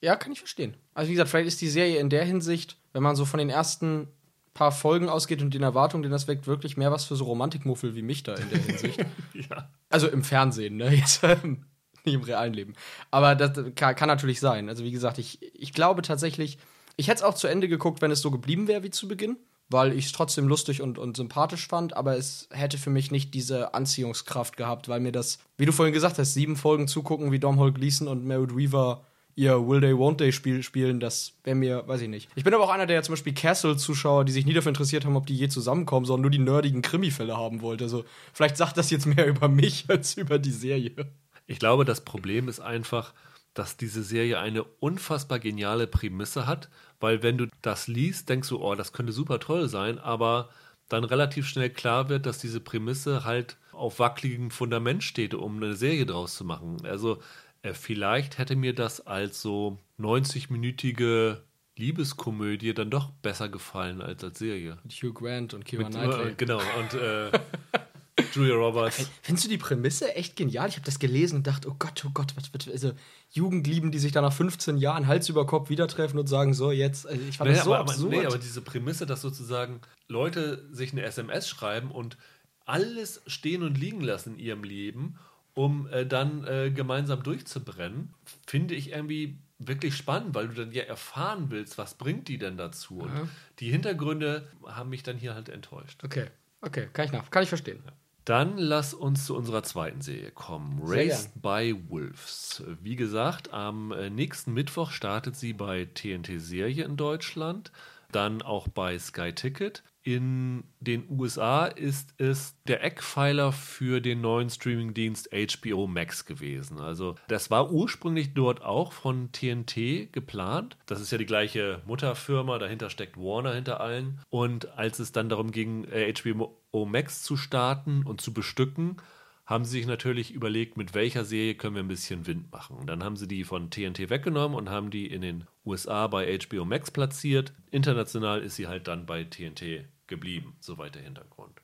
[0.00, 0.74] Ja, kann ich verstehen.
[0.94, 3.50] Also wie gesagt, vielleicht ist die Serie in der Hinsicht, wenn man so von den
[3.50, 4.08] ersten
[4.54, 7.94] paar Folgen ausgeht und den Erwartungen, den das weckt, wirklich mehr was für so Romantikmuffel
[7.94, 8.98] wie mich da in der Hinsicht.
[9.34, 9.70] ja.
[9.88, 10.94] Also im Fernsehen, ne?
[10.94, 11.64] Jetzt, ähm,
[12.04, 12.74] nicht im realen Leben.
[13.10, 14.68] Aber das kann, kann, natürlich sein.
[14.68, 16.58] Also wie gesagt, ich, ich glaube tatsächlich,
[16.96, 19.36] ich hätte es auch zu Ende geguckt, wenn es so geblieben wäre wie zu Beginn,
[19.70, 23.34] weil ich es trotzdem lustig und, und sympathisch fand, aber es hätte für mich nicht
[23.34, 27.38] diese Anziehungskraft gehabt, weil mir das, wie du vorhin gesagt hast, sieben Folgen zugucken, wie
[27.38, 29.04] Dom Hall Gleason und Merritt Weaver
[29.38, 32.28] ihr Will Day, Won't Day Spiel spielen, das wäre mir, weiß ich nicht.
[32.34, 35.14] Ich bin aber auch einer der zum Beispiel Castle-Zuschauer, die sich nie dafür interessiert haben,
[35.14, 37.84] ob die je zusammenkommen, sondern nur die nerdigen Krimi-Fälle haben wollte.
[37.84, 41.12] Also vielleicht sagt das jetzt mehr über mich als über die Serie.
[41.48, 43.14] Ich glaube, das Problem ist einfach,
[43.54, 46.68] dass diese Serie eine unfassbar geniale Prämisse hat,
[47.00, 50.50] weil wenn du das liest, denkst du, oh, das könnte super toll sein, aber
[50.88, 55.74] dann relativ schnell klar wird, dass diese Prämisse halt auf wackeligem Fundament steht, um eine
[55.74, 56.84] Serie draus zu machen.
[56.84, 57.20] Also
[57.62, 61.38] äh, vielleicht hätte mir das als so 90-minütige
[61.76, 64.78] Liebeskomödie dann doch besser gefallen als als Serie.
[64.82, 66.30] Mit Hugh Grant und Keira Knightley.
[66.30, 67.30] Äh, genau, und äh,
[68.34, 69.10] Julia Roberts.
[69.22, 70.68] Findest du die Prämisse echt genial?
[70.68, 72.92] Ich habe das gelesen und dachte, oh Gott, oh Gott, was wird also
[73.30, 76.70] Jugendlieben, die sich dann nach 15 Jahren Hals über Kopf wieder treffen und sagen, so
[76.70, 78.10] jetzt, also ich fand nee, das so aber, absurd.
[78.10, 82.16] Nee, aber diese Prämisse, dass sozusagen Leute sich eine SMS schreiben und
[82.64, 85.18] alles stehen und liegen lassen in ihrem Leben
[85.58, 88.14] um äh, dann äh, gemeinsam durchzubrennen,
[88.46, 92.56] finde ich irgendwie wirklich spannend, weil du dann ja erfahren willst, was bringt die denn
[92.56, 93.00] dazu.
[93.00, 93.28] Und mhm.
[93.58, 96.04] die Hintergründe haben mich dann hier halt enttäuscht.
[96.04, 96.28] Okay,
[96.60, 97.82] okay, kann ich nach, kann ich verstehen.
[97.84, 97.92] Ja.
[98.28, 100.82] Dann lass uns zu unserer zweiten Serie kommen.
[100.84, 102.62] Raised by Wolves.
[102.82, 107.72] Wie gesagt, am äh, nächsten Mittwoch startet sie bei TNT Serie in Deutschland,
[108.12, 109.82] dann auch bei Sky Ticket.
[110.08, 116.78] In den USA ist es der Eckpfeiler für den neuen Streamingdienst HBO Max gewesen.
[116.78, 120.78] Also das war ursprünglich dort auch von TNT geplant.
[120.86, 124.22] Das ist ja die gleiche Mutterfirma, dahinter steckt Warner hinter allen.
[124.30, 128.96] Und als es dann darum ging, HBO äh, Max zu starten und zu bestücken,
[129.44, 132.86] haben sie sich natürlich überlegt, mit welcher Serie können wir ein bisschen Wind machen.
[132.86, 136.64] Dann haben sie die von TNT weggenommen und haben die in den USA bei HBO
[136.64, 137.52] Max platziert.
[137.70, 141.60] International ist sie halt dann bei TNT geblieben, soweit der Hintergrund.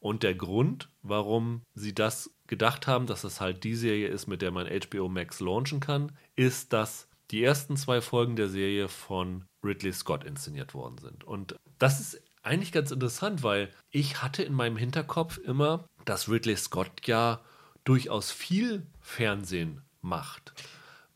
[0.00, 4.42] Und der Grund, warum sie das gedacht haben, dass das halt die Serie ist, mit
[4.42, 9.46] der man HBO Max launchen kann, ist, dass die ersten zwei Folgen der Serie von
[9.64, 11.24] Ridley Scott inszeniert worden sind.
[11.24, 16.56] Und das ist eigentlich ganz interessant, weil ich hatte in meinem Hinterkopf immer, dass Ridley
[16.56, 17.40] Scott ja
[17.84, 20.52] durchaus viel Fernsehen macht.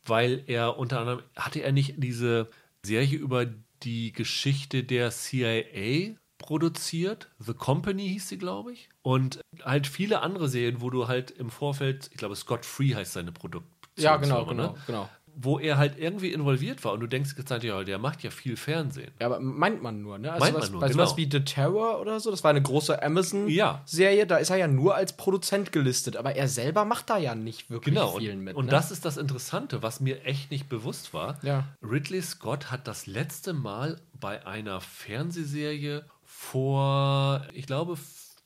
[0.03, 2.49] Weil er unter anderem, hatte er nicht diese
[2.83, 3.45] Serie über
[3.83, 7.29] die Geschichte der CIA produziert.
[7.37, 8.89] The Company hieß sie, glaube ich.
[9.03, 13.13] Und halt viele andere Serien, wo du halt im Vorfeld, ich glaube, Scott Free heißt
[13.13, 13.75] seine Produktion.
[13.97, 14.75] Ja, genau, genau, ne?
[14.87, 15.09] genau
[15.41, 18.29] wo er halt irgendwie involviert war und du denkst jetzt halt, ja, der macht ja
[18.29, 19.11] viel Fernsehen.
[19.19, 20.33] Ja, aber meint man nur, ne?
[20.33, 21.05] Also meint was, man nur, bei genau.
[21.05, 24.25] sowas wie The Terror oder so, das war eine große Amazon-Serie, ja.
[24.25, 27.69] da ist er ja nur als Produzent gelistet, aber er selber macht da ja nicht
[27.69, 28.17] wirklich genau.
[28.17, 28.55] viel und, mit.
[28.55, 28.71] Und ne?
[28.71, 31.39] das ist das Interessante, was mir echt nicht bewusst war.
[31.41, 31.69] Ja.
[31.81, 36.03] Ridley Scott hat das letzte Mal bei einer Fernsehserie
[36.39, 37.97] vor, ich glaube,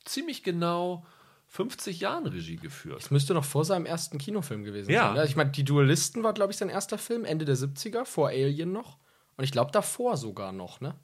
[0.04, 1.06] ziemlich genau
[1.46, 3.00] 50 Jahren Regie geführt.
[3.00, 5.06] Das müsste noch vor seinem ersten Kinofilm gewesen Ja.
[5.06, 5.14] sein.
[5.14, 5.24] Ne?
[5.26, 8.72] Ich meine, Die Duellisten war, glaube ich, sein erster Film, Ende der 70er, vor Alien
[8.72, 8.98] noch.
[9.36, 10.96] Und ich glaube, davor sogar noch, ne?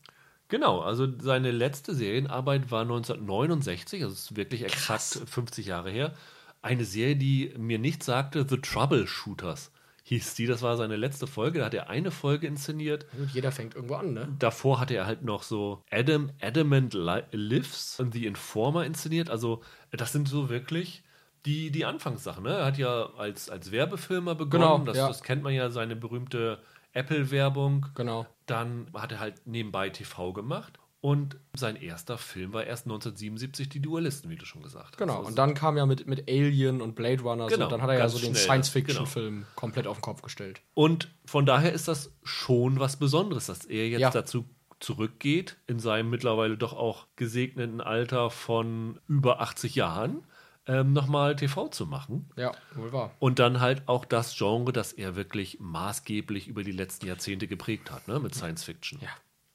[0.48, 6.12] Genau, also seine letzte Serienarbeit war 1969, also ist wirklich exakt 50 Jahre her.
[6.60, 9.70] Eine Serie, die mir nicht sagte, The Troubleshooters
[10.10, 10.46] hieß die.
[10.46, 11.60] Das war seine letzte Folge.
[11.60, 13.06] Da hat er eine Folge inszeniert.
[13.12, 14.28] Gut, jeder fängt irgendwo an, ne?
[14.38, 19.30] Davor hatte er halt noch so Adam Adamant Li Lives und The Informer inszeniert.
[19.30, 21.04] Also, das sind so wirklich
[21.46, 22.42] die, die Anfangssachen.
[22.42, 22.50] Ne?
[22.50, 24.64] Er hat ja als, als Werbefilmer begonnen.
[24.64, 25.06] Genau, das, ja.
[25.06, 26.58] das kennt man ja, seine berühmte
[26.92, 27.86] Apple-Werbung.
[27.94, 28.26] Genau.
[28.46, 30.79] Dann hat er halt nebenbei TV gemacht.
[31.02, 34.98] Und sein erster Film war erst 1977 Die Duellisten, wie du schon gesagt hast.
[34.98, 35.16] Genau.
[35.18, 37.88] Also Und dann kam ja mit, mit Alien und Blade Runner, Genau, so, dann hat
[37.88, 40.60] er ja so den schnell, Science-Fiction-Film komplett auf den Kopf gestellt.
[40.74, 44.10] Und von daher ist das schon was Besonderes, dass er jetzt Ja.
[44.10, 44.44] dazu
[44.78, 50.24] zurückgeht, in seinem mittlerweile doch auch gesegneten Alter von über 80 Jahren,
[50.66, 52.30] ähm, nochmal TV zu machen.
[52.36, 53.10] Ja, wohl wahr.
[53.18, 57.90] Und dann halt auch das Genre, das er wirklich maßgeblich über die letzten Jahrzehnte geprägt
[57.90, 59.00] hat, ne, mit Science Fiction.
[59.00, 59.08] Ja.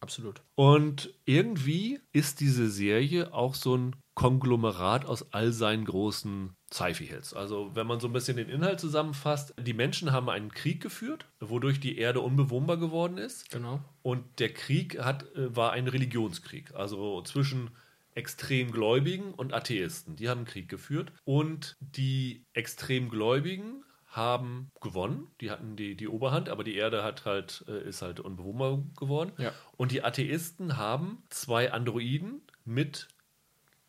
[0.05, 0.41] Absolut.
[0.53, 7.33] Und irgendwie ist diese Serie auch so ein Konglomerat aus all seinen großen Sci-Fi-Hits.
[7.33, 11.25] Also, wenn man so ein bisschen den Inhalt zusammenfasst, die Menschen haben einen Krieg geführt,
[11.39, 13.49] wodurch die Erde unbewohnbar geworden ist.
[13.49, 13.81] Genau.
[14.03, 17.71] Und der Krieg hat, äh, war ein Religionskrieg, also zwischen
[18.13, 20.15] extrem Gläubigen und Atheisten.
[20.15, 21.11] Die haben Krieg geführt.
[21.25, 23.83] Und die extrem Gläubigen
[24.15, 25.27] haben gewonnen.
[25.41, 29.31] Die hatten die, die Oberhand, aber die Erde hat halt, äh, ist halt unbewohnbar geworden.
[29.37, 29.51] Ja.
[29.77, 33.07] Und die Atheisten haben zwei Androiden mit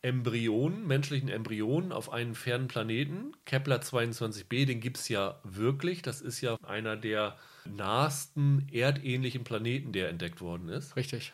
[0.03, 3.33] Embryonen, menschlichen Embryonen auf einem fernen Planeten.
[3.45, 6.03] Kepler 22b, den gibt es ja wirklich.
[6.03, 10.97] Das ist ja einer der nahesten erdähnlichen Planeten, der entdeckt worden ist.
[10.97, 11.33] Richtig.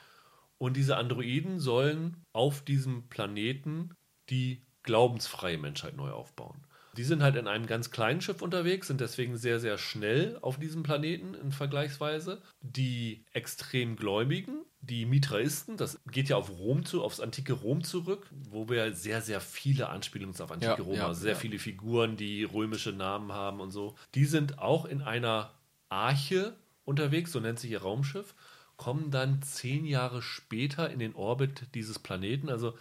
[0.58, 3.90] Und diese Androiden sollen auf diesem Planeten
[4.30, 6.64] die glaubensfreie Menschheit neu aufbauen.
[6.96, 10.58] Die sind halt in einem ganz kleinen Schiff unterwegs, sind deswegen sehr, sehr schnell auf
[10.58, 12.42] diesem Planeten in Vergleichsweise.
[12.60, 18.26] Die extrem Gläubigen, die Mitraisten, das geht ja auf Rom zu, aufs antike Rom zurück,
[18.50, 21.38] wo wir sehr, sehr viele Anspielungen auf antike Ja, Rom ja, haben, sehr ja.
[21.38, 23.94] viele Figuren, die römische Namen haben und so.
[24.14, 25.54] Die sind auch in einer
[25.88, 28.34] Arche unterwegs, so nennt sich ihr Raumschiff,
[28.76, 32.48] kommen dann zehn Jahre später in den Orbit dieses Planeten.
[32.48, 32.74] Also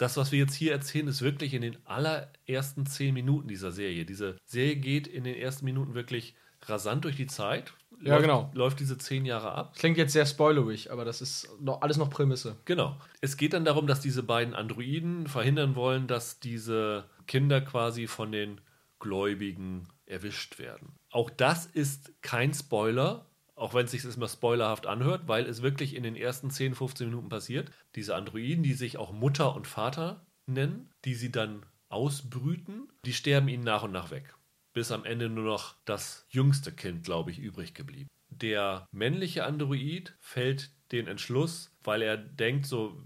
[0.00, 4.06] das, was wir jetzt hier erzählen, ist wirklich in den allerersten zehn Minuten dieser Serie.
[4.06, 7.74] Diese Serie geht in den ersten Minuten wirklich rasant durch die Zeit.
[8.02, 8.50] Ja, läuft, genau.
[8.54, 9.74] Läuft diese zehn Jahre ab.
[9.76, 12.56] Klingt jetzt sehr spoilerig, aber das ist noch, alles noch Prämisse.
[12.64, 12.96] Genau.
[13.20, 18.32] Es geht dann darum, dass diese beiden Androiden verhindern wollen, dass diese Kinder quasi von
[18.32, 18.60] den
[19.00, 20.94] Gläubigen erwischt werden.
[21.10, 23.26] Auch das ist kein Spoiler,
[23.60, 27.08] auch wenn es sich immer spoilerhaft anhört, weil es wirklich in den ersten 10, 15
[27.08, 27.70] Minuten passiert.
[27.94, 33.48] Diese Androiden, die sich auch Mutter und Vater nennen, die sie dann ausbrüten, die sterben
[33.48, 34.34] ihnen nach und nach weg.
[34.72, 38.08] Bis am Ende nur noch das jüngste Kind, glaube ich, übrig geblieben.
[38.30, 42.96] Der männliche Android fällt den Entschluss, weil er denkt, so,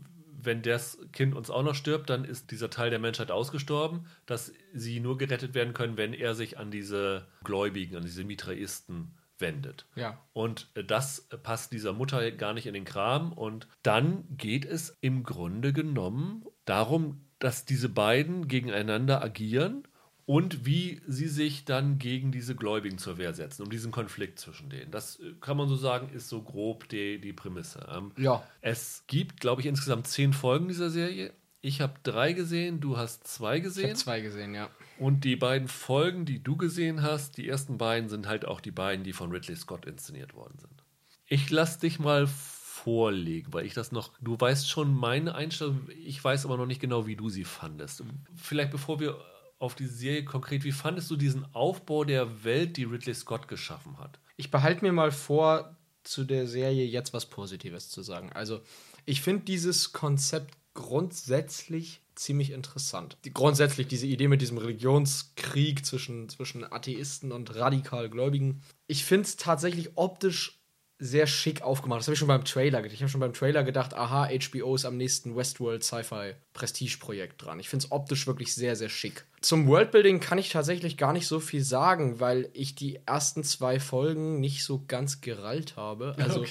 [0.40, 4.53] wenn das Kind uns auch noch stirbt, dann ist dieser Teil der Menschheit ausgestorben, dass
[4.73, 9.87] sie nur gerettet werden können, wenn er sich an diese Gläubigen, an diese Mitraisten wendet.
[9.97, 10.18] Ja.
[10.33, 13.33] Und äh, das passt dieser Mutter gar nicht in den Kram.
[13.33, 19.87] Und dann geht es im Grunde genommen darum, dass diese beiden gegeneinander agieren
[20.27, 24.70] und wie sie sich dann gegen diese Gläubigen zur Wehr setzen, um diesen Konflikt zwischen
[24.70, 24.90] denen.
[24.90, 27.87] Das äh, kann man so sagen, ist so grob die, die Prämisse.
[27.94, 28.42] Ähm, Ja.
[28.62, 31.33] Es gibt, glaube ich, insgesamt zehn Folgen dieser Serie.
[31.61, 33.85] Ich habe drei gesehen, du hast zwei Ich gesehen.
[33.90, 34.70] habe zwei gesehen, ja.
[34.98, 38.70] Und die beiden Folgen, die du gesehen hast, die ersten beiden sind halt auch die
[38.70, 40.85] beiden, die von Ridley Scott inszeniert worden sind.
[41.26, 46.22] Ich lass dich mal vorlegen, weil ich das noch, du weißt schon meine Einstellung, ich
[46.22, 48.04] weiß aber noch nicht genau, wie du sie fandest.
[48.37, 49.18] Vielleicht bevor wir
[49.59, 53.98] auf die Serie konkret, wie fandest du diesen Aufbau der Welt, die Ridley Scott geschaffen
[53.98, 54.18] hat?
[54.37, 58.33] Ich behalte mir mal vor, zu der Serie jetzt was Positives zu sagen.
[58.33, 58.61] Also,
[59.07, 63.17] ich finde dieses Konzept grundsätzlich ziemlich interessant.
[63.25, 68.63] Die, grundsätzlich diese Idee mit diesem Religionskrieg zwischen, zwischen Atheisten und radikal Gläubigen.
[68.87, 70.61] Ich finde es tatsächlich optisch
[71.01, 72.01] sehr schick aufgemacht.
[72.01, 72.95] Das habe ich schon beim Trailer gedacht.
[72.95, 77.59] Ich habe schon beim Trailer gedacht, aha, HBO ist am nächsten Westworld Sci-Fi Prestige-Projekt dran.
[77.59, 79.25] Ich finde es optisch wirklich sehr, sehr schick.
[79.41, 83.81] Zum Worldbuilding kann ich tatsächlich gar nicht so viel sagen, weil ich die ersten zwei
[83.81, 86.15] Folgen nicht so ganz gerallt habe.
[86.19, 86.45] Also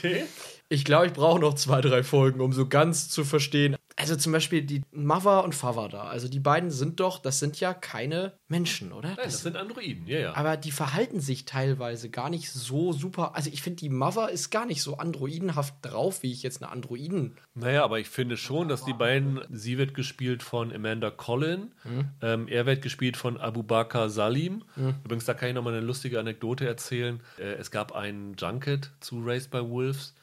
[0.69, 3.77] ich glaube, ich brauche noch zwei, drei Folgen, um so ganz zu verstehen.
[3.95, 6.03] Also zum Beispiel die Mother und Father da.
[6.03, 9.09] Also die beiden sind doch, das sind ja keine Menschen, oder?
[9.09, 10.35] Nein, das sind Androiden, ja, ja.
[10.35, 13.35] aber die verhalten sich teilweise gar nicht so super.
[13.35, 16.71] Also ich finde, die Mother ist gar nicht so androidenhaft drauf, wie ich jetzt eine
[16.71, 17.35] Androiden.
[17.53, 21.71] Naja, aber ich finde schon, dass die beiden, sie wird gespielt von Amanda Collin,
[22.21, 24.63] ähm, er wird gespielt von Abu Bakr Salim.
[25.03, 27.21] Übrigens, da kann ich noch mal eine lustige Anekdote erzählen.
[27.37, 30.15] Äh, es gab einen Junket zu Raised by Wolves,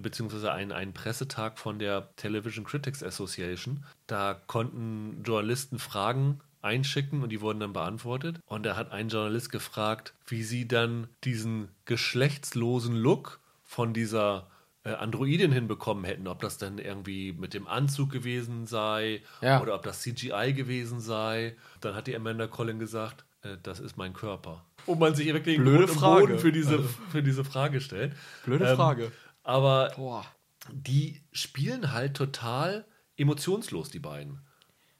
[0.00, 3.84] beziehungsweise einen, einen Pressetag von der Television Critics Association.
[4.06, 8.40] Da konnten Journalisten Fragen einschicken und die wurden dann beantwortet.
[8.46, 14.48] Und da hat ein Journalist gefragt, wie sie dann diesen geschlechtslosen Look von dieser
[14.84, 19.60] äh, Androidin hinbekommen hätten, ob das dann irgendwie mit dem Anzug gewesen sei Ja.
[19.60, 21.56] oder ob das CGI gewesen sei.
[21.80, 24.64] Dann hat die Amanda Collin gesagt, äh, das ist mein Körper.
[24.86, 26.26] Und man sich wirklich Blöde Frage.
[26.26, 26.80] Boden für diese,
[27.10, 28.12] für diese Frage stellt.
[28.44, 29.12] Blöde Ähm, Frage.
[29.46, 30.26] Aber Boah.
[30.72, 32.84] die spielen halt total
[33.16, 34.40] emotionslos, die beiden.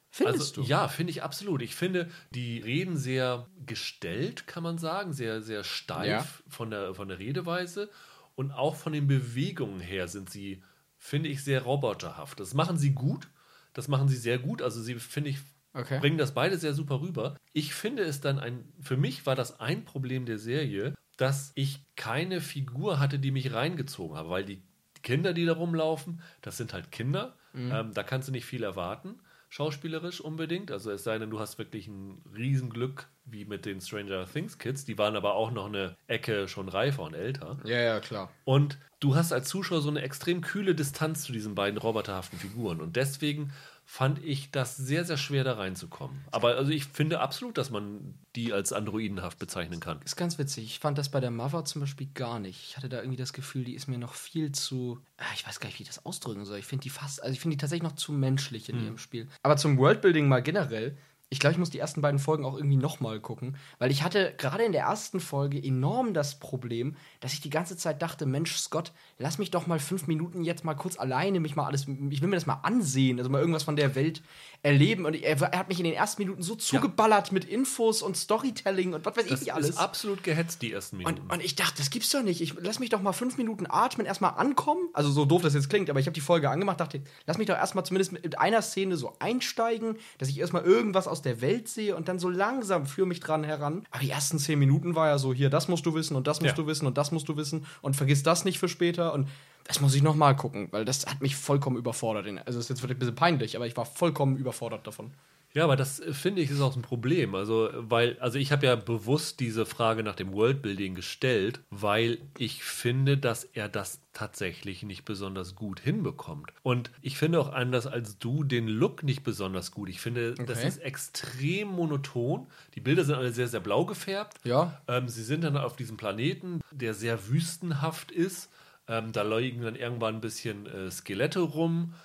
[0.09, 1.61] Findest also, Ja, finde ich absolut.
[1.61, 6.25] Ich finde, die reden sehr gestellt, kann man sagen, sehr, sehr steif Ja.
[6.51, 7.89] von, der, von der Redeweise.
[8.35, 10.63] Und auch von den Bewegungen her sind sie,
[10.97, 12.39] finde ich, sehr roboterhaft.
[12.39, 13.27] Das machen sie gut.
[13.73, 14.61] Das machen sie sehr gut.
[14.61, 15.39] Also sie, finde ich,
[15.73, 15.99] Okay.
[15.99, 17.35] bringen das beide sehr super rüber.
[17.53, 21.83] Ich finde es dann ein, für mich war das ein Problem der Serie, dass ich
[21.95, 24.61] keine Figur hatte, die mich reingezogen habe, weil die,
[25.03, 27.35] Kinder, die da rumlaufen, das sind halt Kinder.
[27.71, 30.71] Ähm, da kannst du nicht viel erwarten, schauspielerisch unbedingt.
[30.71, 34.85] Also es sei denn, du hast wirklich ein Riesenglück, wie mit den Stranger Things Kids.
[34.85, 37.57] Die waren aber auch noch eine Ecke schon reifer und älter.
[37.63, 38.31] Ja, ja, klar.
[38.43, 42.81] Und du hast als Zuschauer so eine extrem kühle Distanz zu diesen beiden roboterhaften Figuren.
[42.81, 43.53] Und deswegen
[43.89, 46.19] fand ich das sehr, sehr schwer da reinzukommen.
[46.31, 50.01] Aber also ich finde absolut, dass man die als androidenhaft bezeichnen kann.
[50.03, 50.65] Ist ganz witzig.
[50.65, 52.61] Ich fand das bei der Mother zum Beispiel gar nicht.
[52.67, 54.99] Ich hatte da irgendwie das Gefühl, die ist mir noch viel zu.
[55.17, 56.59] Ah, Ich weiß gar nicht, wie ich das ausdrücken soll.
[56.59, 57.23] Ich finde die fast.
[57.23, 59.29] Also ich finde die tatsächlich noch zu menschlich in ihrem Spiel.
[59.41, 60.97] Aber zum Worldbuilding mal generell.
[61.29, 64.33] Ich glaube, ich muss die ersten beiden Folgen auch irgendwie nochmal gucken, weil ich hatte
[64.37, 68.55] gerade in der ersten Folge enorm das Problem, dass ich die ganze Zeit dachte, Mensch,
[68.55, 72.21] Scott, lass mich doch mal fünf Minuten jetzt mal kurz alleine mich mal alles, ich
[72.21, 74.21] will mir das mal ansehen, also mal irgendwas von der Welt
[74.63, 75.05] erleben.
[75.05, 78.93] Und er, er hat mich in den ersten Minuten so zugeballert mit Infos und Storytelling
[78.93, 79.69] und was weiß ich Das nicht alles.
[79.71, 81.19] ist absolut gehetzt, die ersten Minuten.
[81.21, 82.39] Und, und ich dachte, das gibt's doch nicht.
[82.39, 84.87] Ich lass mich doch mal fünf Minuten atmen, erstmal ankommen.
[84.93, 87.47] Also so doof das jetzt klingt, aber ich habe die Folge angemacht, dachte, lass mich
[87.47, 91.67] doch erstmal zumindest mit einer Szene so einsteigen, dass ich erstmal irgendwas aus der Welt
[91.67, 93.83] sehe und dann so langsam führe mich dran heran.
[93.91, 96.41] Aber die ersten zehn Minuten war ja so, hier, das musst du wissen und das
[96.41, 96.63] musst Ja.
[96.63, 99.27] du wissen und das musst du wissen und vergiss das nicht für später und
[99.65, 102.25] das muss ich noch mal gucken, weil das hat mich vollkommen überfordert.
[102.45, 105.11] Also es ist jetzt vielleicht ein bisschen peinlich, aber ich war vollkommen überfordert davon.
[105.57, 107.33] Ja, aber das äh, finde ich ist auch ein Problem.
[107.33, 112.63] Also, weil, also ich habe ja bewusst diese Frage nach dem Worldbuilding gestellt, weil ich
[112.63, 116.51] finde, dass er das tatsächlich nicht besonders gut hinbekommt.
[116.61, 119.89] Und ich finde auch anders als du den Look nicht besonders gut.
[119.89, 120.67] Ich finde, das Okay.
[120.67, 122.45] ist extrem monoton.
[122.75, 124.37] Die Bilder sind alle sehr, sehr blau gefärbt.
[124.43, 124.79] Ja.
[124.87, 128.51] Ähm, sie sind dann auf diesem Planeten, der sehr wüstenhaft ist.
[128.87, 131.95] Ähm, da liegen dann irgendwann ein bisschen äh, Skelette rum.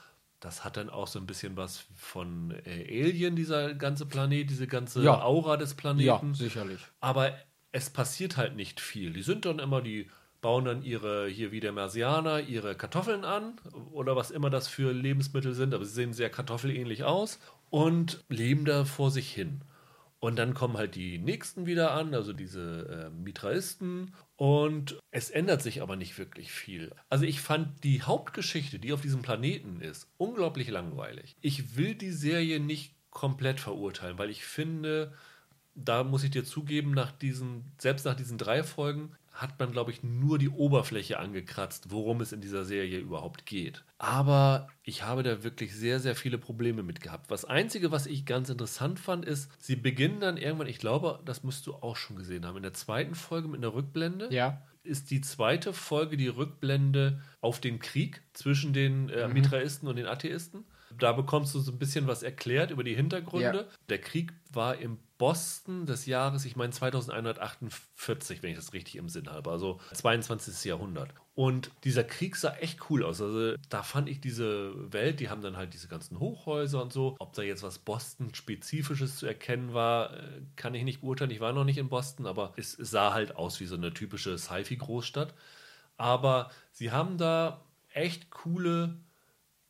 [0.42, 4.66] Das hat dann auch so ein bisschen was von äh, Alien, dieser ganze Planet, diese
[4.66, 5.22] ganze Ja.
[5.22, 6.34] Aura des Ja, Planeten.
[6.34, 6.80] sicherlich.
[7.00, 7.32] Aber
[7.70, 9.12] es passiert halt nicht viel.
[9.12, 13.54] Die sind dann immer, die bauen dann ihre, hier wie der Marsianer, ihre Kartoffeln an
[13.92, 17.38] oder was immer das für Lebensmittel sind, aber sie sehen sehr kartoffelähnlich aus
[17.70, 19.62] und leben da vor sich hin.
[20.18, 24.14] Und dann kommen halt die nächsten wieder an, also diese äh, Mitraisten.
[24.42, 26.90] Und es ändert sich aber nicht wirklich viel.
[27.08, 31.36] Also ich fand die Hauptgeschichte, die auf diesem Planeten ist, unglaublich langweilig.
[31.42, 35.12] Ich will die Serie nicht komplett verurteilen, weil ich finde,
[35.76, 39.90] da muss ich dir zugeben, nach diesen, selbst nach diesen drei Folgen hat man, glaube
[39.90, 43.82] ich, nur die Oberfläche angekratzt, worum es in dieser Serie überhaupt geht.
[43.98, 47.30] Aber ich habe da wirklich sehr, sehr viele Probleme mit gehabt.
[47.30, 51.42] Das Einzige, was ich ganz interessant fand, ist, sie beginnen dann irgendwann, ich glaube, das
[51.42, 54.62] musst du auch schon gesehen haben, in der zweiten Folge mit einer Rückblende Ja.
[54.82, 60.06] ist die zweite Folge die Rückblende auf den Krieg zwischen den äh, Mitraisten und den
[60.06, 60.64] Atheisten.
[60.98, 63.58] Da bekommst du so ein bisschen was erklärt über die Hintergründe.
[63.70, 63.76] Ja.
[63.88, 69.08] Der Krieg war im Boston des Jahres, ich meine 2148, wenn ich das richtig im
[69.08, 70.64] Sinn habe, also 22.
[70.64, 71.14] Jahrhundert.
[71.36, 73.22] Und dieser Krieg sah echt cool aus.
[73.22, 77.14] Also da fand ich diese Welt, die haben dann halt diese ganzen Hochhäuser und so.
[77.20, 81.30] Ob da jetzt was Boston-spezifisches zu erkennen war, äh, kann ich nicht beurteilen.
[81.30, 83.94] Ich war noch nicht in Boston, aber es, es sah halt aus wie so eine
[83.94, 85.36] typische Sci-Fi-Großstadt.
[85.98, 88.96] Aber sie haben da echt coole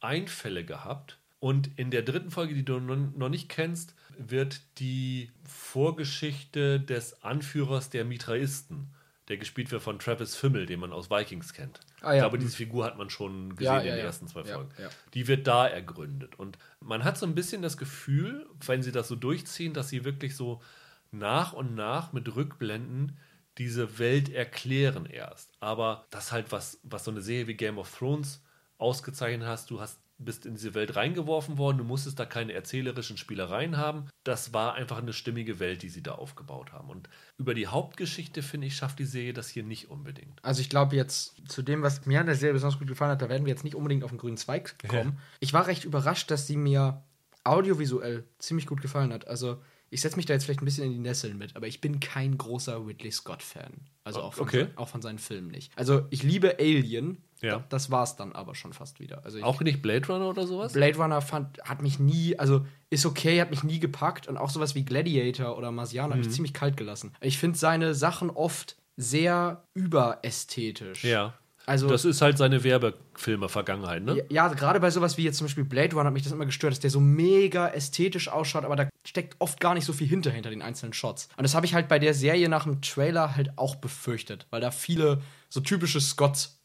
[0.00, 1.18] Einfälle gehabt.
[1.42, 7.90] Und in der dritten Folge, die du noch nicht kennst, wird die Vorgeschichte des Anführers
[7.90, 8.94] der Mitraisten,
[9.26, 11.80] der gespielt wird von Travis Fimmel, den man aus Vikings kennt.
[12.00, 12.14] Ah, ja.
[12.14, 14.70] Ich glaube, diese Figur hat man schon gesehen Ja, in ja, den ersten zwei Folgen.
[15.14, 16.38] Die wird da ergründet.
[16.38, 20.04] Und man hat so ein bisschen das Gefühl, wenn sie das so durchziehen, dass sie
[20.04, 20.62] wirklich so
[21.10, 23.18] nach und nach mit Rückblenden
[23.58, 25.50] diese Welt erklären erst.
[25.58, 28.44] Aber das halt, was, was so eine Serie wie Game of Thrones
[28.78, 33.16] ausgezeichnet hast, du hast bist in diese Welt reingeworfen worden, du musstest da keine erzählerischen
[33.16, 34.06] Spielereien haben.
[34.24, 36.88] Das war einfach eine stimmige Welt, die sie da aufgebaut haben.
[36.90, 37.08] Und
[37.38, 40.38] über die Hauptgeschichte, finde ich, schafft die Serie das hier nicht unbedingt.
[40.44, 43.22] Also ich glaube jetzt zu dem, was mir an der Serie besonders gut gefallen hat,
[43.22, 45.18] da werden wir jetzt nicht unbedingt auf den grünen Zweig kommen.
[45.40, 47.02] Ich war recht überrascht, dass sie mir
[47.44, 49.26] audiovisuell ziemlich gut gefallen hat.
[49.26, 51.80] Also ich setze mich da jetzt vielleicht ein bisschen in die Nesseln mit, aber ich
[51.82, 53.72] bin kein großer Ridley Scott-Fan.
[54.04, 54.68] Also auch von, Okay.
[54.76, 55.70] auch von seinen Filmen nicht.
[55.76, 57.64] Also ich liebe Alien, Ja.
[57.68, 59.24] das war's dann aber schon fast wieder.
[59.24, 60.72] Also ich, Auch nicht Blade Runner oder sowas?
[60.72, 64.50] Blade Runner fand, hat mich nie, also ist okay, hat mich nie gepackt und auch
[64.50, 66.12] sowas wie Gladiator oder Marsianer Mhm.
[66.12, 67.12] hat mich ziemlich kalt gelassen.
[67.20, 71.04] Ich finde seine Sachen oft sehr überästhetisch.
[71.04, 71.34] Ja.
[71.64, 74.16] Also Das ist halt seine Werbefilme-Vergangenheit, ne?
[74.16, 76.44] ja, ja, gerade bei sowas wie jetzt zum Beispiel Blade Runner hat mich das immer
[76.44, 80.08] gestört, dass der so mega ästhetisch ausschaut, aber da steckt oft gar nicht so viel
[80.08, 81.28] hinter, hinter den einzelnen Shots.
[81.36, 84.60] Und das habe ich halt bei der Serie nach dem Trailer halt auch befürchtet, weil
[84.60, 86.00] da viele so typische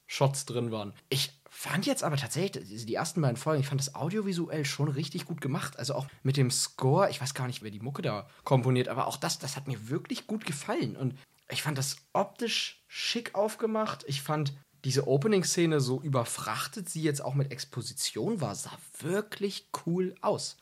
[0.07, 0.93] Scott-Shots drin waren.
[1.09, 5.25] Ich fand jetzt aber tatsächlich, die ersten beiden Folgen, ich fand das audiovisuell schon richtig
[5.25, 5.77] gut gemacht.
[5.77, 9.07] Also auch mit dem Score, ich weiß gar nicht, wer die Mucke da komponiert, aber
[9.07, 10.95] auch das, das hat mir wirklich gut gefallen.
[10.95, 11.15] Und
[11.49, 14.03] ich fand das optisch schick aufgemacht.
[14.07, 14.53] Ich fand
[14.83, 20.57] diese Opening-Szene, so überfrachtet sie jetzt auch mit Exposition war, sah wirklich cool aus.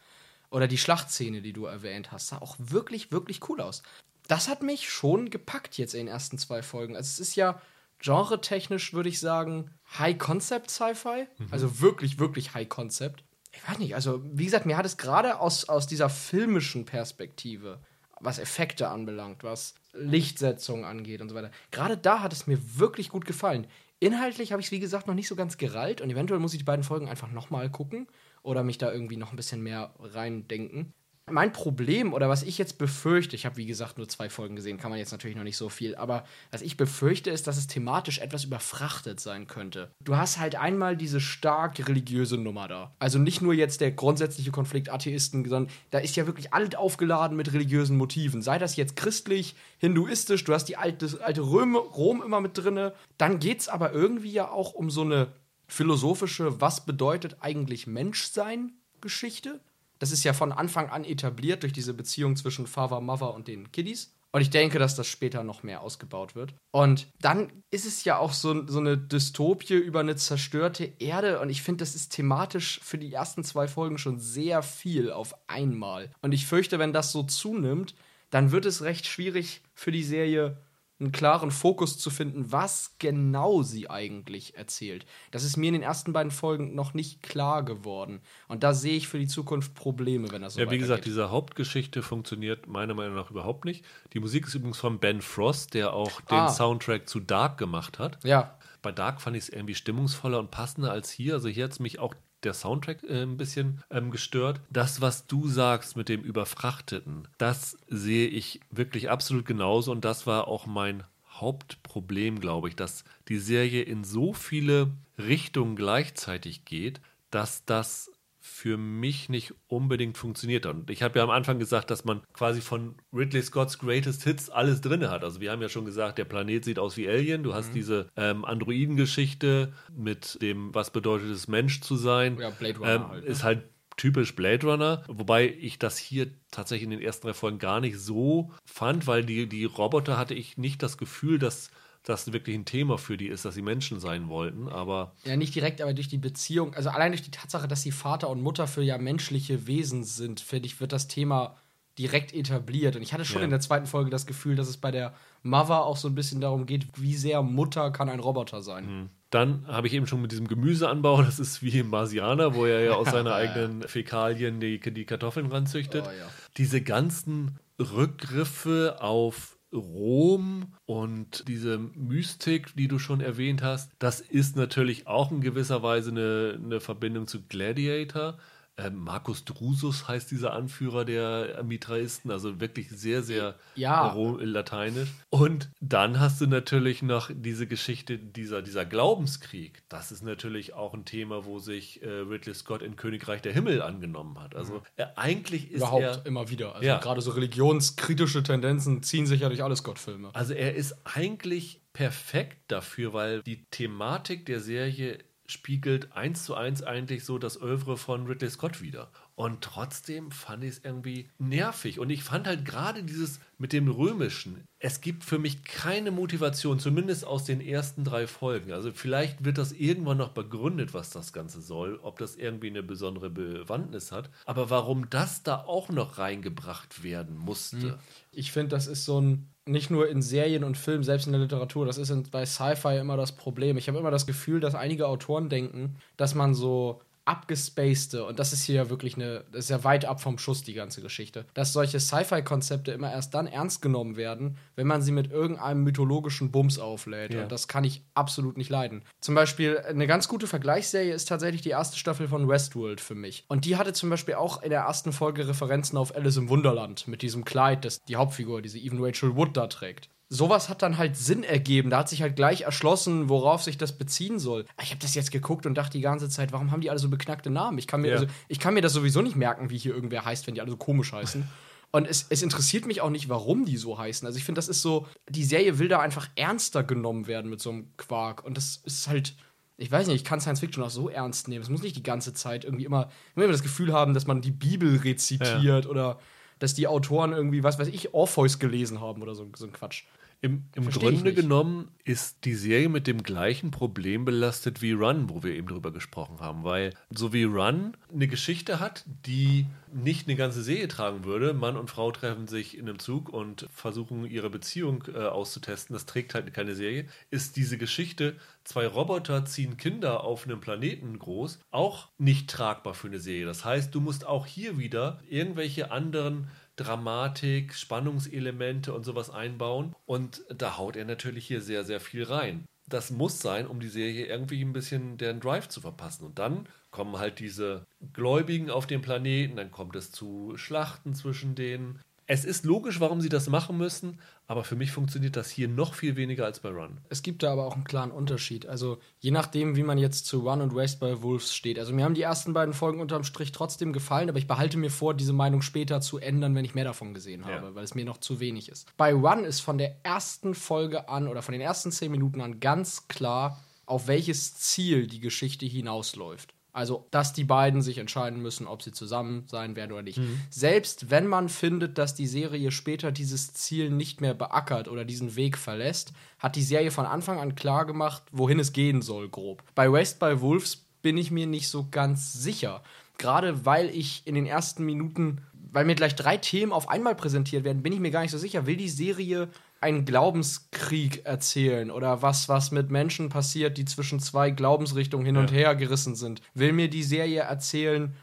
[0.50, 3.84] Oder die Schlachtszene, die du erwähnt hast, sah auch wirklich, wirklich cool aus.
[4.28, 6.96] Das hat mich schon gepackt jetzt in den ersten zwei Folgen.
[6.96, 7.62] Also es ist ja
[8.00, 11.28] genre-technisch, würde ich sagen, High-Concept-Sci-Fi.
[11.38, 11.48] Mhm.
[11.52, 13.24] Also wirklich, wirklich High-Concept.
[13.52, 17.80] Ich weiß nicht, also wie gesagt, mir hat es gerade aus, aus dieser filmischen Perspektive,
[18.20, 23.10] was Effekte anbelangt, was Lichtsetzung angeht und so weiter, gerade da hat es mir wirklich
[23.10, 23.68] gut gefallen.
[24.00, 26.60] Inhaltlich habe ich es, wie gesagt, noch nicht so ganz gerallt und eventuell muss ich
[26.60, 28.08] die beiden Folgen einfach nochmal gucken
[28.44, 30.94] oder mich da irgendwie noch ein bisschen mehr reindenken.
[31.32, 34.78] Mein Problem oder was ich jetzt befürchte, ich habe wie gesagt nur zwei Folgen gesehen,
[34.78, 37.66] kann man jetzt natürlich noch nicht so viel, aber was ich befürchte ist, dass es
[37.66, 39.90] thematisch etwas überfrachtet sein könnte.
[40.04, 42.94] Du hast halt einmal diese stark religiöse Nummer da.
[43.00, 47.36] Also nicht nur jetzt der grundsätzliche Konflikt Atheisten, sondern da ist ja wirklich alles aufgeladen
[47.36, 48.44] mit religiösen Motiven.
[48.44, 52.94] Sei das jetzt christlich, hinduistisch, du hast die alte, alte Röme, Rom immer mit drinne.
[53.18, 55.34] Dann geht es aber irgendwie ja auch um so eine
[55.68, 59.60] philosophische, was bedeutet eigentlich Menschsein Geschichte.
[60.00, 63.72] Das ist ja von Anfang an etabliert durch diese Beziehung zwischen Father, Mother und den
[63.72, 64.14] Kiddies.
[64.36, 66.54] Und ich denke, dass das später noch mehr ausgebaut wird.
[66.72, 71.40] Und dann ist es ja auch so, so eine Dystopie über eine zerstörte Erde.
[71.40, 75.36] Und ich finde, das ist thematisch für die ersten zwei Folgen schon sehr viel auf
[75.48, 76.12] einmal.
[76.22, 77.96] Und ich fürchte, wenn das so zunimmt,
[78.30, 80.58] dann wird es recht schwierig für die Serie
[81.00, 85.06] einen klaren Fokus zu finden, was genau sie eigentlich erzählt.
[85.32, 88.22] Das ist mir in den ersten beiden Folgen noch nicht klar geworden.
[88.48, 91.32] Und da sehe ich für die Zukunft Probleme, wenn das so Ja, wie gesagt, diese
[91.32, 93.84] Hauptgeschichte funktioniert meiner Meinung nach überhaupt nicht.
[94.14, 96.50] Die Musik ist übrigens von Ben Frost, der auch den ah.
[96.50, 98.24] Soundtrack zu Dark gemacht hat.
[98.24, 98.58] Ja.
[98.86, 101.34] Bei Dark fand ich es irgendwie stimmungsvoller und passender als hier.
[101.34, 102.14] Also hier hat es mich auch
[102.44, 104.62] der Soundtrack äh, ein bisschen ähm, gestört.
[104.70, 110.28] Das, was du sagst mit dem Überfrachteten, das sehe ich wirklich absolut genauso und das
[110.28, 117.02] war auch mein Hauptproblem, glaube ich, dass die Serie in so viele Richtungen gleichzeitig geht,
[117.32, 118.12] dass das
[118.48, 120.68] für mich nicht unbedingt funktioniert.
[120.68, 124.52] Und ich habe ja am Anfang gesagt, dass man quasi von Ridley Scotts Greatest Hits
[124.52, 125.24] alles drin hat.
[125.24, 127.42] Also wir haben ja schon gesagt, der Planet sieht aus wie Alien.
[127.42, 127.74] Du hast mhm.
[127.74, 132.38] diese ähm, Androiden-Geschichte mit dem, was bedeutet es, Mensch zu sein.
[132.40, 133.24] Ja, Blade Runner ähm, halt.
[133.24, 133.30] Ne?
[133.30, 133.64] Ist halt
[133.98, 137.98] typisch Blade Runner, wobei ich das hier tatsächlich in den ersten drei Folgen gar nicht
[137.98, 141.72] so fand, weil die, die Roboter hatte ich nicht das Gefühl, dass
[142.06, 145.14] das wirklich ein Thema für die ist, dass sie Menschen sein wollten, aber.
[145.26, 148.30] Ja, nicht direkt, aber durch die Beziehung, also allein durch die Tatsache, dass sie Vater
[148.30, 151.58] und Mutter für ja menschliche Wesen sind, finde ich, wird das Thema
[151.98, 152.96] direkt etabliert.
[152.96, 153.46] Und ich hatte schon ja.
[153.46, 156.42] in der zweiten Folge das Gefühl, dass es bei der Mother auch so ein bisschen
[156.42, 158.86] darum geht, wie sehr Mutter kann ein Roboter sein.
[158.86, 159.10] Mhm.
[159.30, 162.82] Dann habe ich eben schon mit diesem Gemüseanbau, das ist wie im Marsianer, wo er
[162.82, 166.04] ja aus seinen eigenen Fäkalien die, die Kartoffeln ranzüchtet.
[166.06, 166.28] Oh, ja.
[166.58, 174.56] Diese ganzen Rückgriffe auf Rom und diese Mystik, die du schon erwähnt hast, das ist
[174.56, 178.38] natürlich auch in gewisser Weise eine, eine Verbindung zu Gladiator.
[178.78, 184.14] Ähm, Markus Drusus heißt dieser Anführer der Mitraisten, also wirklich sehr, sehr ja.
[184.40, 185.10] lateinisch.
[185.30, 189.84] Und dann hast du natürlich noch diese Geschichte, dieser, dieser Glaubenskrieg.
[189.88, 193.82] Das ist natürlich auch ein Thema, wo sich äh, Ridley Scott in Königreich der Himmel
[193.82, 194.56] angenommen hat.
[194.56, 196.26] Also äh, eigentlich ist Überhaupt er.
[196.26, 196.76] immer wieder.
[196.76, 196.98] Also ja.
[196.98, 200.32] gerade so religionskritische Tendenzen ziehen sich ja durch alle Scott-Filme.
[200.34, 206.84] Also er ist eigentlich perfekt dafür, weil die Thematik der Serie spiegelt eins zu eins
[206.84, 209.10] eigentlich so das Övre von Ridley Scott wieder.
[209.36, 212.00] Und trotzdem fand ich es irgendwie nervig.
[212.00, 214.64] Und ich fand halt gerade dieses mit dem Römischen.
[214.80, 218.72] Es gibt für mich keine Motivation, zumindest aus den ersten drei Folgen.
[218.72, 222.84] Also vielleicht wird das irgendwann noch begründet, was das Ganze soll, ob das irgendwie eine
[222.84, 224.30] besondere Bewandtnis hat.
[224.46, 227.78] Aber warum das da auch noch reingebracht werden musste.
[227.82, 227.96] Hm.
[228.32, 231.42] Ich finde, das ist so ein nicht nur in Serien und Filmen, selbst in der
[231.42, 233.78] Literatur, das ist bei Sci-Fi immer das Problem.
[233.78, 238.54] Ich habe immer das Gefühl, dass einige Autoren denken, dass man so abgespacede, und das
[238.54, 241.46] ist hier ja wirklich eine, das ist ja weit ab vom Schuss, die ganze Geschichte,
[241.54, 246.52] dass solche Sci-Fi-Konzepte immer erst dann ernst genommen werden, wenn man sie mit irgendeinem mythologischen
[246.52, 247.34] Bums auflädt.
[247.34, 247.44] Ja.
[247.44, 249.04] Und das kann ich absolut nicht leiden.
[249.22, 253.46] Zum Beispiel, eine ganz gute Vergleichsserie ist tatsächlich die erste Staffel von Westworld für mich.
[253.48, 257.08] Und die hatte zum Beispiel auch in der ersten Folge Referenzen auf Alice im Wunderland
[257.08, 260.98] mit diesem Kleid, das die Hauptfigur, diese Even Rachel Wood da trägt sowas hat dann
[260.98, 261.90] halt Sinn ergeben.
[261.90, 264.66] Da hat sich halt gleich erschlossen, worauf sich das beziehen soll.
[264.82, 267.10] Ich habe das jetzt geguckt und dachte die ganze Zeit, warum haben die alle so
[267.10, 267.78] beknackte Namen?
[267.78, 268.14] Ich kann mir, ja.
[268.16, 270.72] also, ich kann mir das sowieso nicht merken, wie hier irgendwer heißt, wenn die alle
[270.72, 271.48] so komisch heißen.
[271.92, 274.26] Und es, es interessiert mich auch nicht, warum die so heißen.
[274.26, 277.62] Also ich finde, das ist so, die Serie will da einfach ernster genommen werden mit
[277.62, 278.44] so einem Quark.
[278.44, 279.36] Und das ist halt,
[279.78, 281.64] ich weiß nicht, ich kann Science Fiction auch so ernst nehmen.
[281.64, 284.52] Es muss nicht die ganze Zeit irgendwie immer, immer das Gefühl haben, dass man die
[284.52, 285.90] Bibel rezitiert ja.
[285.90, 286.20] oder
[286.60, 290.04] dass die Autoren irgendwie, was weiß ich, Orpheus gelesen haben oder so, so ein Quatsch.
[290.42, 295.44] Im, im Grunde genommen ist die Serie mit dem gleichen Problem belastet wie Run, wo
[295.44, 300.36] wir eben drüber gesprochen haben, weil so wie Run eine Geschichte hat, die nicht eine
[300.36, 301.54] ganze Serie tragen würde.
[301.54, 305.94] Mann und Frau treffen sich in einem Zug und versuchen ihre Beziehung äh, auszutesten.
[305.94, 307.06] Das trägt halt keine Serie.
[307.32, 313.08] Ist diese Geschichte, zwei Roboter ziehen Kinder auf einem Planeten groß, auch nicht tragbar für
[313.08, 313.46] eine Serie.
[313.46, 319.96] Das heißt, du musst auch hier wieder irgendwelche anderen Dramatik, Spannungselemente und sowas einbauen.
[320.06, 322.68] Und da haut er natürlich hier sehr, sehr viel rein.
[322.88, 326.26] Das muss sein, um die Serie irgendwie ein bisschen deren Drive zu verpassen.
[326.26, 331.56] Und dann kommen halt diese Gläubigen auf den Planeten, dann kommt es zu Schlachten zwischen
[331.56, 332.00] denen.
[332.28, 335.94] Es ist logisch, warum sie das machen müssen, aber für mich funktioniert das hier noch
[335.94, 336.98] viel weniger als bei Run.
[337.08, 338.66] Es gibt da aber auch einen klaren Unterschied.
[338.66, 341.78] Also je nachdem, wie man jetzt zu Run und Raised by Wolves steht.
[341.78, 344.90] Also mir haben die ersten beiden Folgen unterm Strich trotzdem gefallen, aber ich behalte mir
[344.90, 347.76] vor, diese Meinung später zu ändern, wenn ich mehr davon gesehen habe, Ja.
[347.76, 348.88] weil es mir noch zu wenig ist.
[348.98, 352.60] Bei Run ist von der ersten Folge an oder von den ersten zehn Minuten an
[352.60, 356.55] ganz klar, auf welches Ziel die Geschichte hinausläuft.
[356.76, 360.20] Also, dass die beiden sich entscheiden müssen, ob sie zusammen sein werden oder nicht.
[360.50, 365.38] Selbst wenn man findet, dass die Serie später dieses Ziel nicht mehr beackert oder diesen
[365.38, 369.64] Weg verlässt, hat die Serie von Anfang an klar gemacht, wohin es gehen soll, grob.
[369.74, 372.84] Bei Raised by Wolves bin ich mir nicht so ganz sicher.
[373.18, 377.64] Gerade weil ich in den ersten Minuten, weil mir gleich drei Themen auf einmal präsentiert
[377.64, 378.66] werden, bin ich mir gar nicht so sicher.
[378.66, 379.48] Will die Serie
[379.86, 385.52] einen Glaubenskrieg erzählen oder was, was mit Menschen passiert, die zwischen zwei Glaubensrichtungen hin und
[385.52, 385.58] Ja.
[385.58, 386.42] her gerissen sind?
[386.56, 388.16] Will mir die Serie erzählen,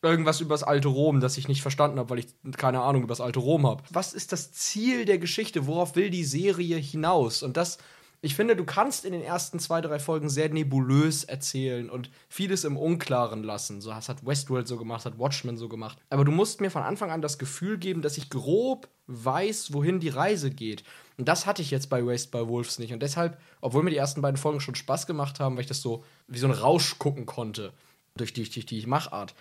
[0.00, 3.20] irgendwas übers alte Rom, das ich nicht verstanden habe, weil ich keine Ahnung über das
[3.20, 3.82] alte Rom habe.
[3.90, 5.66] Was ist das Ziel der Geschichte?
[5.66, 7.42] Worauf will die Serie hinaus?
[7.42, 7.78] Und das,
[8.20, 12.64] ich finde, du kannst in den ersten zwei, drei Folgen sehr nebulös erzählen und vieles
[12.64, 13.80] im Unklaren lassen.
[13.80, 15.98] So das hat Westworld so gemacht, hat Watchmen so gemacht.
[16.10, 20.00] Aber du musst mir von Anfang an das Gefühl geben, dass ich grob weiß, wohin
[20.00, 20.82] die Reise geht.
[21.16, 22.92] Und das hatte ich jetzt bei Raised by Wolves nicht.
[22.92, 25.80] Und deshalb, obwohl mir die ersten beiden Folgen schon Spaß gemacht haben, weil ich das
[25.80, 27.72] so wie so ein Rausch gucken konnte,
[28.16, 29.34] durch die, durch die Machart,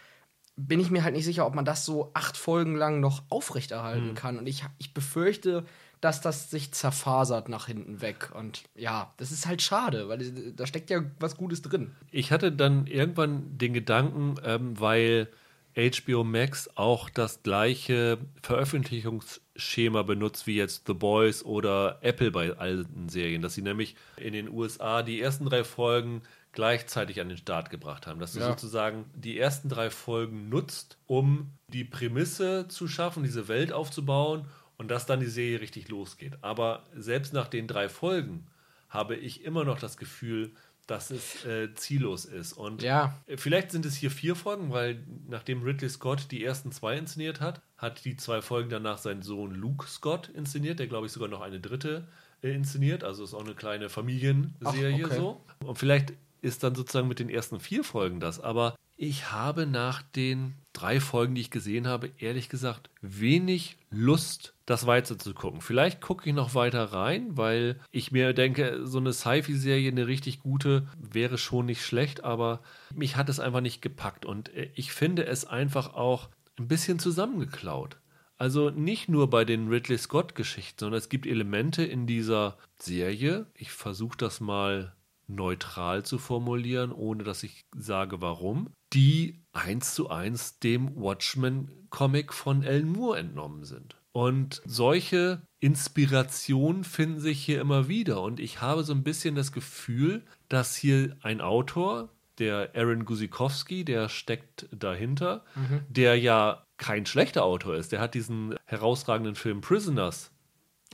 [0.55, 4.15] bin ich mir halt nicht sicher, ob man das so acht Folgen lang noch aufrechterhalten
[4.15, 4.37] kann.
[4.37, 5.65] Und ich, ich befürchte,
[6.01, 8.31] dass das sich zerfasert nach hinten weg.
[8.35, 11.95] Und ja, das ist halt schade, weil da steckt ja was Gutes drin.
[12.11, 15.29] Ich hatte dann irgendwann den Gedanken, ähm, weil
[15.75, 23.09] HBO Max auch das gleiche Veröffentlichungsschema benutzt wie jetzt The Boys oder Apple bei alten
[23.09, 26.21] Serien, dass sie nämlich in den USA die ersten drei Folgen
[26.51, 28.47] gleichzeitig an den Start gebracht haben, dass du Ja.
[28.49, 34.45] sozusagen die ersten drei Folgen nutzt, um die Prämisse zu schaffen, diese Welt aufzubauen
[34.77, 36.37] und dass dann die Serie richtig losgeht.
[36.41, 38.47] Aber selbst nach den drei Folgen
[38.89, 40.51] habe ich immer noch das Gefühl,
[40.85, 42.53] dass es äh, ziellos ist.
[42.53, 43.17] Und Ja.
[43.35, 47.61] vielleicht sind es hier vier Folgen, weil nachdem Ridley Scott die ersten zwei inszeniert hat,
[47.77, 51.41] hat die zwei Folgen danach sein Sohn Luke Scott inszeniert, der glaube ich sogar noch
[51.41, 52.07] eine dritte
[52.41, 53.03] äh, inszeniert.
[53.03, 55.15] Also ist auch eine kleine Familienserie Ach, okay.
[55.17, 55.41] so.
[55.65, 58.39] Und vielleicht ist dann sozusagen mit den ersten vier Folgen das.
[58.39, 64.53] Aber ich habe nach den drei Folgen, die ich gesehen habe, ehrlich gesagt wenig Lust,
[64.65, 65.61] das weiter zu gucken.
[65.61, 70.41] Vielleicht gucke ich noch weiter rein, weil ich mir denke, so eine Sci-Fi-Serie, eine richtig
[70.41, 72.61] gute, wäre schon nicht schlecht, aber
[72.93, 74.25] mich hat es einfach nicht gepackt.
[74.25, 76.29] Und äh, ich finde es einfach auch
[76.59, 77.97] ein bisschen zusammengeklaut.
[78.39, 83.47] Also nicht nur bei den Ridley Scott-Geschichten, sondern es gibt Elemente in dieser Serie.
[83.55, 84.93] Ich versuche das mal
[85.27, 92.63] neutral zu formulieren, ohne dass ich sage, warum, die eins zu eins dem Watchmen-Comic von
[92.63, 93.95] Alan Moore entnommen sind.
[94.13, 98.21] Und solche Inspirationen finden sich hier immer wieder.
[98.21, 102.09] Und ich habe so ein bisschen das Gefühl, dass hier ein Autor,
[102.39, 105.43] der Aaron Gusikowski, der steckt dahinter,
[105.89, 107.91] der ja kein schlechter Autor ist.
[107.91, 110.31] Der hat diesen herausragenden Film Prisoners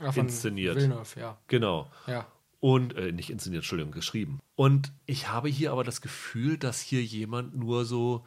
[0.00, 0.76] Ja, von Inszeniert.
[0.76, 1.38] Villeneuve, ja.
[1.46, 1.90] Genau.
[2.06, 2.26] Ja.
[2.64, 4.40] Und, äh, nicht inszeniert, Entschuldigung, geschrieben.
[4.56, 8.24] Und ich habe hier aber das Gefühl, dass hier jemand nur so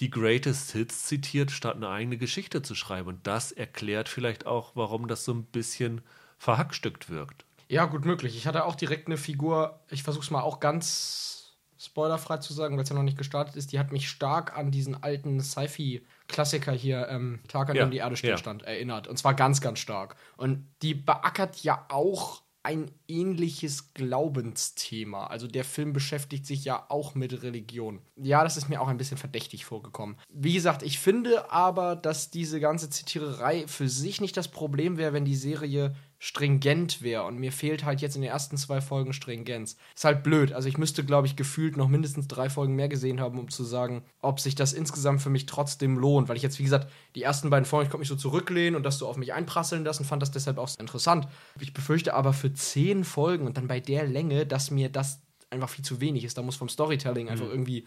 [0.00, 3.08] die Greatest Hits zitiert, statt eine eigene Geschichte zu schreiben.
[3.08, 6.02] Und das erklärt vielleicht auch, warum das so ein bisschen
[6.36, 7.46] verhackstückt wirkt.
[7.70, 8.36] Ja, gut möglich.
[8.36, 12.76] Ich hatte auch direkt eine Figur, ich versuche es mal auch ganz spoilerfrei zu sagen,
[12.76, 16.72] weil es ja noch nicht gestartet ist, die hat mich stark an diesen alten Sci-Fi-Klassiker
[16.72, 19.08] hier, ähm, Tag an Ja, dem die Erde stillstand, erinnert.
[19.08, 20.16] Und zwar ganz, ganz stark.
[20.36, 25.26] Und die beackert ja auch ein ähnliches Glaubensthema.
[25.26, 28.00] Also der Film beschäftigt sich ja auch mit Religion.
[28.16, 30.16] Ja, das ist mir auch ein bisschen verdächtig vorgekommen.
[30.32, 35.12] Wie gesagt, ich finde aber, dass diese ganze Zitiererei für sich nicht das Problem wäre,
[35.12, 37.24] wenn die Serie stringent wäre.
[37.24, 39.78] Und mir fehlt halt jetzt in den ersten zwei Folgen Stringenz.
[39.96, 40.52] Ist halt blöd.
[40.52, 43.64] Also ich müsste, glaube ich, gefühlt noch mindestens drei Folgen mehr gesehen haben, um zu
[43.64, 46.28] sagen, ob sich das insgesamt für mich trotzdem lohnt.
[46.28, 48.82] Weil ich jetzt, wie gesagt, die ersten beiden Folgen, ich konnte mich so zurücklehnen und
[48.82, 51.26] das so auf mich einprasseln lassen, fand das deshalb auch interessant.
[51.58, 55.70] Ich befürchte aber für zehn Folgen und dann bei der Länge, dass mir das einfach
[55.70, 56.36] viel zu wenig ist.
[56.36, 57.32] Da muss vom Storytelling mhm.
[57.32, 57.86] einfach irgendwie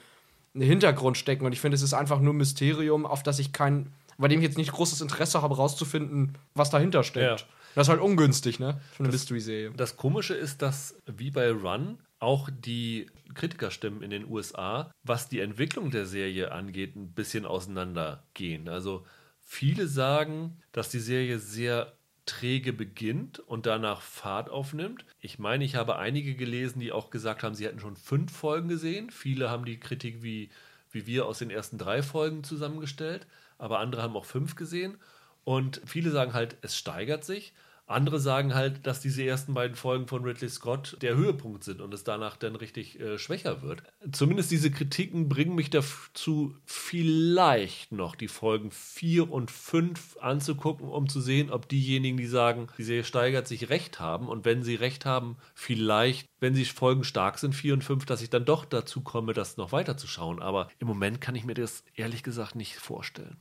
[0.56, 1.46] ein Hintergrund stecken.
[1.46, 4.46] Und ich finde, es ist einfach nur Mysterium, auf das ich kein, bei dem ich
[4.48, 7.42] jetzt nicht großes Interesse habe, rauszufinden, was dahinter steckt.
[7.42, 7.48] Ja.
[7.76, 8.80] Das ist halt ungünstig, ne?
[8.92, 9.72] Für eine Mystery-Serie.
[9.76, 15.40] Das Komische ist, dass wie bei Run auch die Kritikerstimmen in den USA, was die
[15.40, 18.70] Entwicklung der Serie angeht, ein bisschen auseinandergehen.
[18.70, 19.06] Also
[19.42, 21.94] viele sagen, dass die Serie sehr
[22.26, 25.06] träge beginnt und danach Fahrt aufnimmt.
[25.20, 28.70] Ich meine, ich habe einige gelesen, die auch gesagt haben, sie hätten schon fünf Folgen
[28.70, 29.10] gesehen.
[29.10, 30.50] Viele haben die Kritik wie,
[30.92, 34.98] wie wir aus den ersten drei Folgen zusammengestellt, aber andere haben auch fünf gesehen.
[35.44, 37.54] Und viele sagen halt, es steigert sich.
[37.86, 41.94] Andere sagen halt, dass diese ersten beiden Folgen von Ridley Scott der Höhepunkt sind und
[41.94, 43.84] es danach dann richtig äh, schwächer wird.
[44.10, 51.10] Zumindest diese Kritiken bringen mich dazu, vielleicht noch die Folgen 4 und 5 anzugucken, um
[51.10, 54.30] zu sehen, ob diejenigen, die sagen, die Serie steigert sich, recht haben.
[54.30, 58.22] Und wenn sie recht haben, vielleicht, wenn sie Folgen stark sind, 4 und 5, dass
[58.22, 60.42] ich dann doch dazu komme, das noch weiter zu schauen.
[60.42, 63.36] Aber im Moment kann ich mir das ehrlich gesagt nicht vorstellen.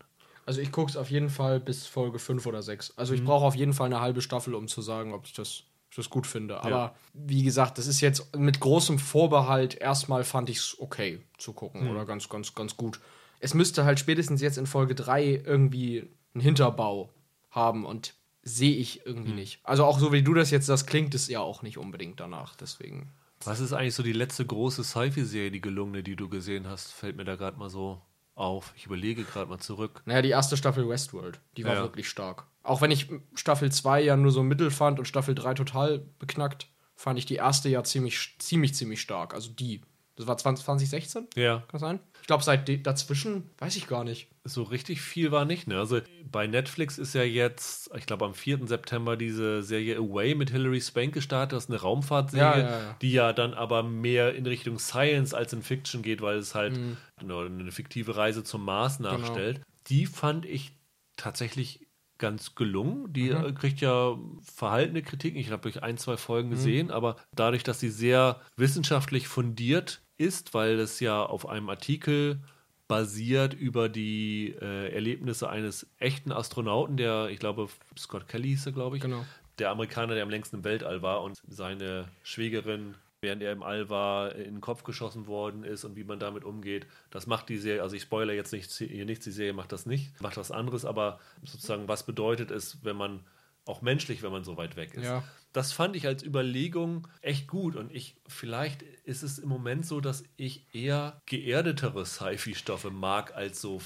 [0.44, 2.94] Also ich gucke es auf jeden Fall bis Folge 5 oder 6.
[2.96, 3.26] Also ich mhm.
[3.26, 6.10] brauche auf jeden Fall eine halbe Staffel, um zu sagen, ob ich das, ich das
[6.10, 6.62] gut finde.
[6.62, 6.94] Aber ja.
[7.14, 9.74] wie gesagt, das ist jetzt mit großem Vorbehalt.
[9.74, 11.90] Erstmal fand ich es okay zu gucken mhm.
[11.90, 13.00] oder ganz, ganz, ganz gut.
[13.40, 17.10] Es müsste halt spätestens jetzt in Folge 3 irgendwie einen Hinterbau
[17.50, 19.36] haben und sehe ich irgendwie mhm.
[19.36, 19.60] nicht.
[19.62, 22.56] Also auch so wie du das jetzt, das klingt es ja auch nicht unbedingt danach.
[22.56, 23.12] Deswegen.
[23.44, 26.92] Was ist eigentlich so die letzte große Sci-Fi-Serie, die gelungene, die du gesehen hast?
[26.92, 28.00] Fällt mir da gerade mal so
[28.34, 28.72] auf.
[28.76, 30.02] Ich überlege gerade mal zurück.
[30.04, 31.82] Naja, die erste Staffel Westworld, die war ja.
[31.82, 32.46] wirklich stark.
[32.62, 36.68] Auch wenn ich Staffel 2 ja nur so mittel fand und Staffel 3 total beknackt,
[36.94, 39.34] fand ich die erste ja ziemlich, ziemlich, ziemlich stark.
[39.34, 39.82] Also die.
[40.16, 41.26] Das war 20, 2016?
[41.36, 41.62] Ja.
[41.68, 42.00] Kann sein?
[42.20, 44.28] Ich glaube, seit dazwischen weiß ich gar nicht.
[44.44, 45.78] So richtig viel war nicht, ne?
[45.78, 46.00] Also
[46.30, 48.66] bei Netflix ist ja jetzt, ich glaube, am 4.
[48.66, 51.56] September diese Serie Away mit Hilary Swank gestartet.
[51.56, 52.96] Das ist eine Raumfahrtserie, ja, ja, ja.
[53.00, 56.76] die ja dann aber mehr in Richtung Science als in Fiction geht, weil es halt
[56.76, 56.96] mhm.
[57.18, 59.16] eine fiktive Reise zum Mars genau.
[59.16, 59.56] nachstellt.
[59.56, 59.66] Genau.
[59.88, 60.76] Die fand ich
[61.16, 61.81] tatsächlich
[62.22, 63.12] ganz gelungen.
[63.12, 63.54] Die mhm.
[63.54, 65.38] kriegt ja verhaltene Kritiken.
[65.40, 66.52] Ich habe durch ein, zwei Folgen mhm.
[66.52, 72.40] gesehen, aber dadurch, dass sie sehr wissenschaftlich fundiert ist, weil es ja auf einem Artikel
[72.86, 77.68] basiert über die äh, Erlebnisse eines echten Astronauten, der, ich glaube,
[77.98, 79.02] Scott Kelly hieß er, glaube ich.
[79.02, 79.24] Genau.
[79.58, 83.88] Der Amerikaner, der am längsten im Weltall war und seine Schwägerin, während er im All
[83.88, 86.86] war, in den Kopf geschossen worden ist und wie man damit umgeht.
[87.10, 89.86] Das macht die Serie, also ich spoilere jetzt nicht hier nichts, die Serie macht das
[89.86, 93.20] nicht, macht was anderes, aber sozusagen, was bedeutet es, wenn man
[93.64, 95.04] auch menschlich, wenn man so weit weg ist.
[95.04, 95.22] Ja.
[95.52, 100.00] Das fand ich als Überlegung echt gut und ich vielleicht ist es im Moment so,
[100.00, 103.78] dass ich eher geerdetere Sci-Fi-Stoffe mag als so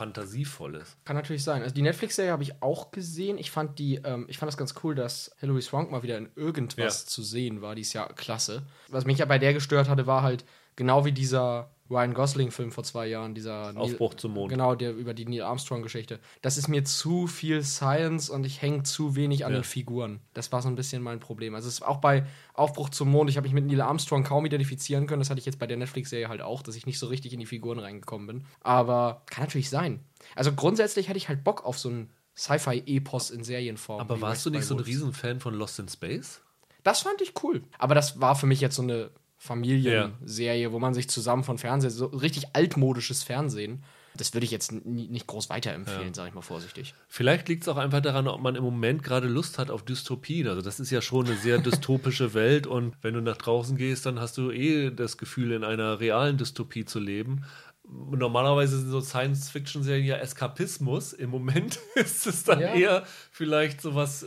[0.00, 0.96] fantasievolles.
[1.04, 1.60] Kann natürlich sein.
[1.60, 3.36] Also die Netflix-Serie habe ich auch gesehen.
[3.36, 6.30] Ich fand die, ähm, ich fand das ganz cool, dass Hilary Swank mal wieder in
[6.36, 7.06] irgendwas ja.
[7.06, 7.74] zu sehen war.
[7.74, 8.62] Die ist ja klasse.
[8.88, 12.84] Was mich ja bei der gestört hatte, war halt genau wie dieser Ryan Gosling-Film vor
[12.84, 14.50] zwei Jahren, dieser Aufbruch Neil, zum Mond.
[14.50, 16.20] Genau, der über die Neil Armstrong-Geschichte.
[16.40, 19.58] Das ist mir zu viel Science und ich hänge zu wenig an ja.
[19.58, 20.20] den Figuren.
[20.32, 21.54] Das war so ein bisschen mein Problem.
[21.54, 22.24] Also es ist auch bei
[22.54, 25.20] Aufbruch zum Mond, ich habe mich mit Neil Armstrong kaum identifizieren können.
[25.20, 27.40] Das hatte ich jetzt bei der Netflix-Serie halt auch, dass ich nicht so richtig in
[27.40, 28.44] die Figuren reingekommen bin.
[28.60, 30.00] Aber kann natürlich sein.
[30.36, 34.00] Also grundsätzlich hätte ich halt Bock auf so ein Sci-Fi-Epos in Serienform.
[34.00, 36.40] Aber warst du nicht so ein Riesenfan von Lost in Space?
[36.82, 37.62] Das fand ich cool.
[37.78, 39.10] Aber das war für mich jetzt so eine
[39.42, 40.72] Familienserie, ja.
[40.72, 43.82] wo man sich zusammen von Fernsehen, so richtig altmodisches Fernsehen,
[44.14, 46.14] das würde ich jetzt nicht groß weiterempfehlen, ja.
[46.14, 46.94] sage ich mal vorsichtig.
[47.08, 50.46] Vielleicht liegt es auch einfach daran, ob man im Moment gerade Lust hat auf Dystopien.
[50.46, 54.04] Also das ist ja schon eine sehr dystopische Welt und wenn du nach draußen gehst,
[54.04, 57.46] dann hast du eh das Gefühl, in einer realen Dystopie zu leben.
[57.88, 61.14] Normalerweise sind so Science-Fiction-Serien ja Eskapismus.
[61.14, 62.74] Im Moment ist es dann ja.
[62.74, 64.26] eher vielleicht sowas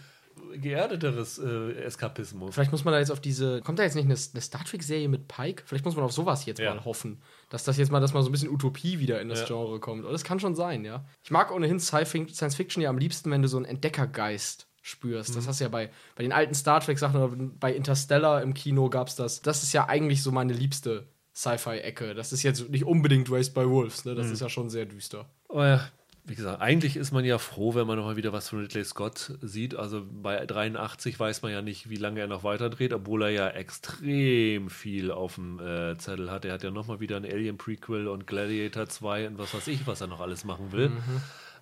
[0.60, 2.54] geerdeteres äh, Eskapismus.
[2.54, 3.62] Vielleicht muss man da jetzt auf diese.
[3.62, 5.64] Kommt da jetzt nicht eine, eine Star Trek-Serie mit Pike?
[5.66, 6.74] Vielleicht muss man auf sowas jetzt ja.
[6.74, 7.22] mal hoffen.
[7.50, 9.48] Dass das jetzt mal, dass mal so ein bisschen Utopie wieder in das ja.
[9.48, 10.06] Genre kommt.
[10.06, 11.06] das kann schon sein, ja.
[11.24, 15.32] Ich mag ohnehin Science Fiction ja am liebsten, wenn du so einen Entdeckergeist spürst.
[15.32, 15.36] Mhm.
[15.36, 18.90] Das hast du ja bei, bei den alten Star Trek-Sachen oder bei Interstellar im Kino
[18.90, 19.42] gab es das.
[19.42, 22.14] Das ist ja eigentlich so meine liebste Sci-Fi-Ecke.
[22.14, 24.14] Das ist jetzt nicht unbedingt Raised by Wolves, ne?
[24.14, 24.34] Das mhm.
[24.34, 25.26] ist ja schon sehr düster.
[25.50, 25.88] Oh ja,
[26.26, 28.86] wie gesagt, eigentlich ist man ja froh, wenn man noch mal wieder was von Ridley
[28.86, 29.76] Scott sieht.
[29.76, 33.50] Also bei 83 weiß man ja nicht, wie lange er noch weiterdreht, obwohl er ja
[33.50, 36.46] extrem viel auf dem äh, Zettel hat.
[36.46, 39.68] Er hat ja noch mal wieder ein Alien Prequel und Gladiator 2 und was weiß
[39.68, 40.90] ich, was er noch alles machen will.
[40.90, 41.22] Mhm.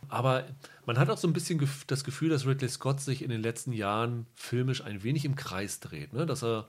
[0.10, 0.46] Aber
[0.86, 3.74] man hat auch so ein bisschen das Gefühl, dass Ridley Scott sich in den letzten
[3.74, 6.14] Jahren filmisch ein wenig im Kreis dreht.
[6.14, 6.26] Ne?
[6.28, 6.68] Dass er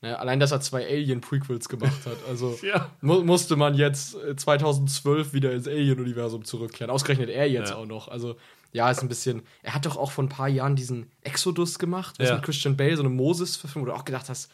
[0.00, 2.16] Naja, allein, dass er zwei Alien-Prequels gemacht hat.
[2.28, 2.90] Also Ja.
[3.00, 6.90] mu musste man jetzt äh, 2012 wieder ins Alien-Universum zurückkehren.
[6.90, 7.76] Ausgerechnet er jetzt Ja.
[7.76, 8.06] auch noch.
[8.08, 8.36] Also,
[8.72, 9.42] ja, ist ein bisschen.
[9.62, 12.34] Er hat doch auch vor ein paar Jahren diesen Exodus gemacht, was Ja.
[12.36, 14.52] mit Christian Bale, so eine Moses-Verfilmung, wo du auch gedacht hast,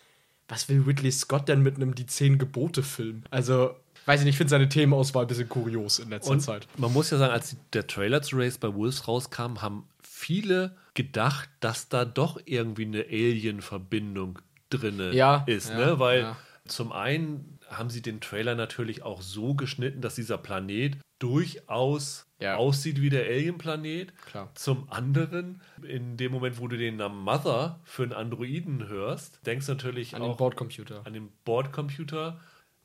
[0.49, 3.25] was will Ridley Scott denn mit einem Die Zehn Gebote-Film?
[3.31, 3.75] Also,
[4.07, 6.67] weiß ich nicht, ich finde seine Themenauswahl ein bisschen kurios in letzter Und Zeit.
[6.79, 11.49] man muss ja sagen, als der Trailer zu Race by Wolves rauskam, haben viele gedacht,
[11.61, 14.39] dass da doch irgendwie eine Alien-Verbindung
[14.71, 15.71] drinne Ja, ist.
[15.71, 15.99] ja, ne?
[15.99, 16.37] Weil ja.
[16.67, 23.01] zum einen haben sie den Trailer natürlich auch so geschnitten, dass dieser Planet durchaus aussieht
[23.01, 24.13] wie der Alien-Planet.
[24.55, 29.67] Zum anderen, in dem Moment, wo du den Namen Mother für einen Androiden hörst, denkst
[29.67, 31.07] du natürlich An den auch Bordcomputer.
[31.07, 32.41] an dem Bordcomputer.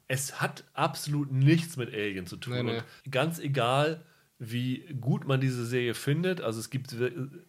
[0.07, 2.53] Es hat absolut nichts mit Alien zu tun.
[2.53, 2.77] Nee, nee.
[3.05, 4.05] Und ganz egal,
[4.39, 6.95] wie gut man diese Serie findet, also es gibt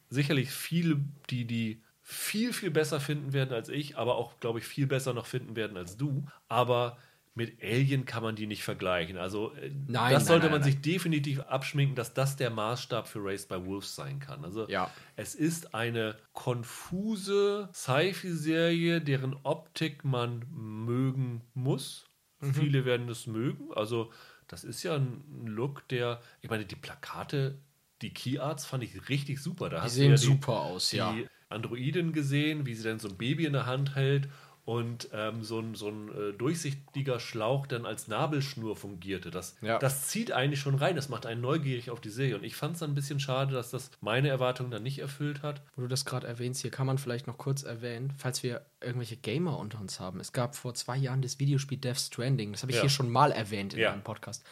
[0.09, 0.99] sicherlich viele,
[1.31, 1.81] die die
[2.11, 5.57] viel, viel besser finden werden als ich, aber auch, glaube ich, viel besser noch finden
[5.57, 6.27] werden als du.
[6.49, 6.99] Aber
[7.35, 9.17] mit Alien kann man die nicht vergleichen.
[9.17, 10.73] Also äh, Nein, das sollte nein, man nein.
[10.73, 14.45] sich definitiv abschminken, dass das der Maßstab für Race by Wolves sein kann.
[14.45, 14.95] Also Ja.
[15.17, 22.07] es ist eine konfuse Sci-Fi-Serie, deren Optik man mögen muss.
[22.41, 22.53] Mhm.
[22.55, 23.73] Viele werden es mögen.
[23.75, 24.13] Also,
[24.49, 27.59] das ist ja ein Look, der, ich meine, die Plakate,
[28.03, 29.69] die Keyarts fand ich richtig super.
[29.69, 31.15] Da Die sehen ja super aus, die ja.
[31.51, 34.29] Androidin gesehen, wie sie dann so ein Baby in der Hand hält
[34.67, 39.31] und ähm, so ein, so ein äh, durchsichtiger Schlauch dann als Nabelschnur fungierte.
[39.31, 39.79] Das, Ja.
[39.79, 42.37] das zieht eigentlich schon rein, das macht einen neugierig auf die Serie.
[42.37, 45.43] Und ich fand es dann ein bisschen schade, dass das meine Erwartungen dann nicht erfüllt
[45.43, 45.63] hat.
[45.75, 49.17] Wo du das gerade erwähnst, hier kann man vielleicht noch kurz erwähnen, falls wir irgendwelche
[49.17, 50.21] Gamer unter uns haben.
[50.21, 52.53] Es gab vor zwei Jahren das Videospiel Death Stranding.
[52.53, 52.83] Das habe ich Ja.
[52.83, 53.93] hier schon mal erwähnt in Ja.
[53.93, 54.45] einem Podcast.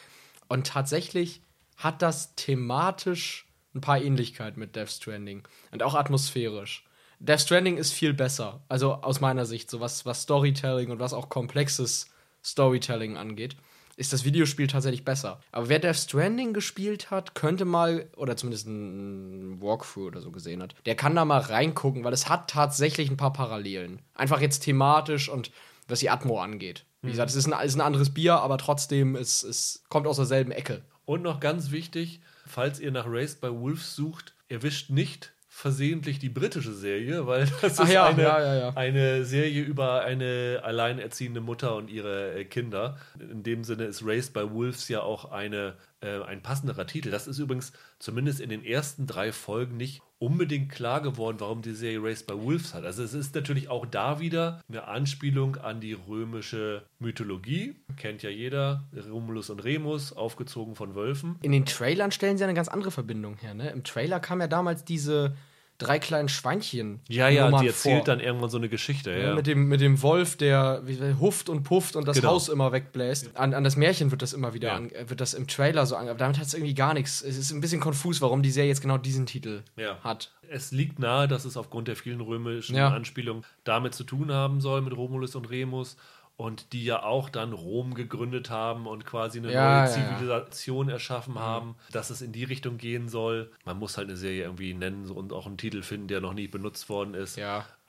[0.49, 1.43] Und tatsächlich
[1.77, 3.45] hat das thematisch
[3.75, 6.83] ein paar Ähnlichkeiten mit Death Stranding und auch atmosphärisch.
[7.19, 11.13] Death Stranding ist viel besser, also aus meiner Sicht, so was, was Storytelling und was
[11.13, 12.07] auch komplexes
[12.43, 13.57] Storytelling angeht,
[13.97, 15.41] ist das Videospiel tatsächlich besser.
[15.51, 20.63] Aber wer Death Stranding gespielt hat, könnte mal, oder zumindest ein Walkthrough oder so gesehen
[20.63, 24.01] hat, der kann da mal reingucken, weil es hat tatsächlich ein paar Parallelen.
[24.13, 25.51] Einfach jetzt thematisch und
[25.89, 26.85] was die Atmo angeht.
[27.01, 30.17] Wie gesagt, es ist ein, ist ein anderes Bier, aber trotzdem, es, es kommt aus
[30.17, 30.81] derselben Ecke.
[31.05, 36.29] Und noch ganz wichtig, falls ihr nach Race by Wolves sucht, erwischt nicht versehentlich die
[36.29, 38.69] britische Serie, weil das Ach ist ja, eine, ja, ja, ja.
[38.75, 42.97] eine Serie über eine alleinerziehende Mutter und ihre äh, Kinder.
[43.19, 47.11] In dem Sinne ist Race by Wolves ja auch eine, äh, ein passenderer Titel.
[47.11, 51.73] Das ist übrigens zumindest in den ersten drei Folgen nicht unbedingt klar geworden, warum die
[51.73, 52.85] Serie Race by Wolves hat.
[52.85, 57.75] Also es ist natürlich auch da wieder eine Anspielung an die römische Mythologie.
[57.97, 61.35] Kennt ja jeder, Romulus und Remus, aufgezogen von Wölfen.
[61.41, 63.53] In den Trailern stellen sie eine ganz andere Verbindung her.
[63.53, 63.69] Ne?
[63.71, 65.35] Im Trailer kam ja damals diese
[65.79, 66.99] drei kleinen Schweinchen.
[67.07, 68.05] Ja, ja, Nummern die erzählt vor.
[68.05, 69.11] dann irgendwann so eine Geschichte.
[69.17, 69.33] Ja.
[69.33, 70.83] Mit, dem, mit dem Wolf, der
[71.19, 72.29] hufft und pufft und das Genau.
[72.33, 73.31] Haus immer wegbläst.
[73.35, 74.75] An, an das Märchen wird das immer wieder, Ja.
[74.75, 76.11] an, wird das im Trailer so ange...
[76.11, 77.21] Aber damit hat es irgendwie gar nichts.
[77.23, 79.97] Es ist ein bisschen konfus, warum die Serie jetzt genau diesen Titel Ja.
[80.03, 80.31] hat.
[80.51, 82.75] Es liegt nahe, dass es aufgrund der vielen römischen.
[82.77, 85.95] Anspielungen damit zu tun haben soll, mit Romulus und Remus.
[86.39, 89.87] Und die ja auch dann Rom gegründet haben und quasi eine Ja, neue ja, ja.
[89.87, 93.51] Zivilisation erschaffen haben, dass es in die Richtung gehen soll.
[93.65, 96.47] Man muss halt eine Serie irgendwie nennen und auch einen Titel finden, der noch nie
[96.47, 97.35] benutzt worden ist.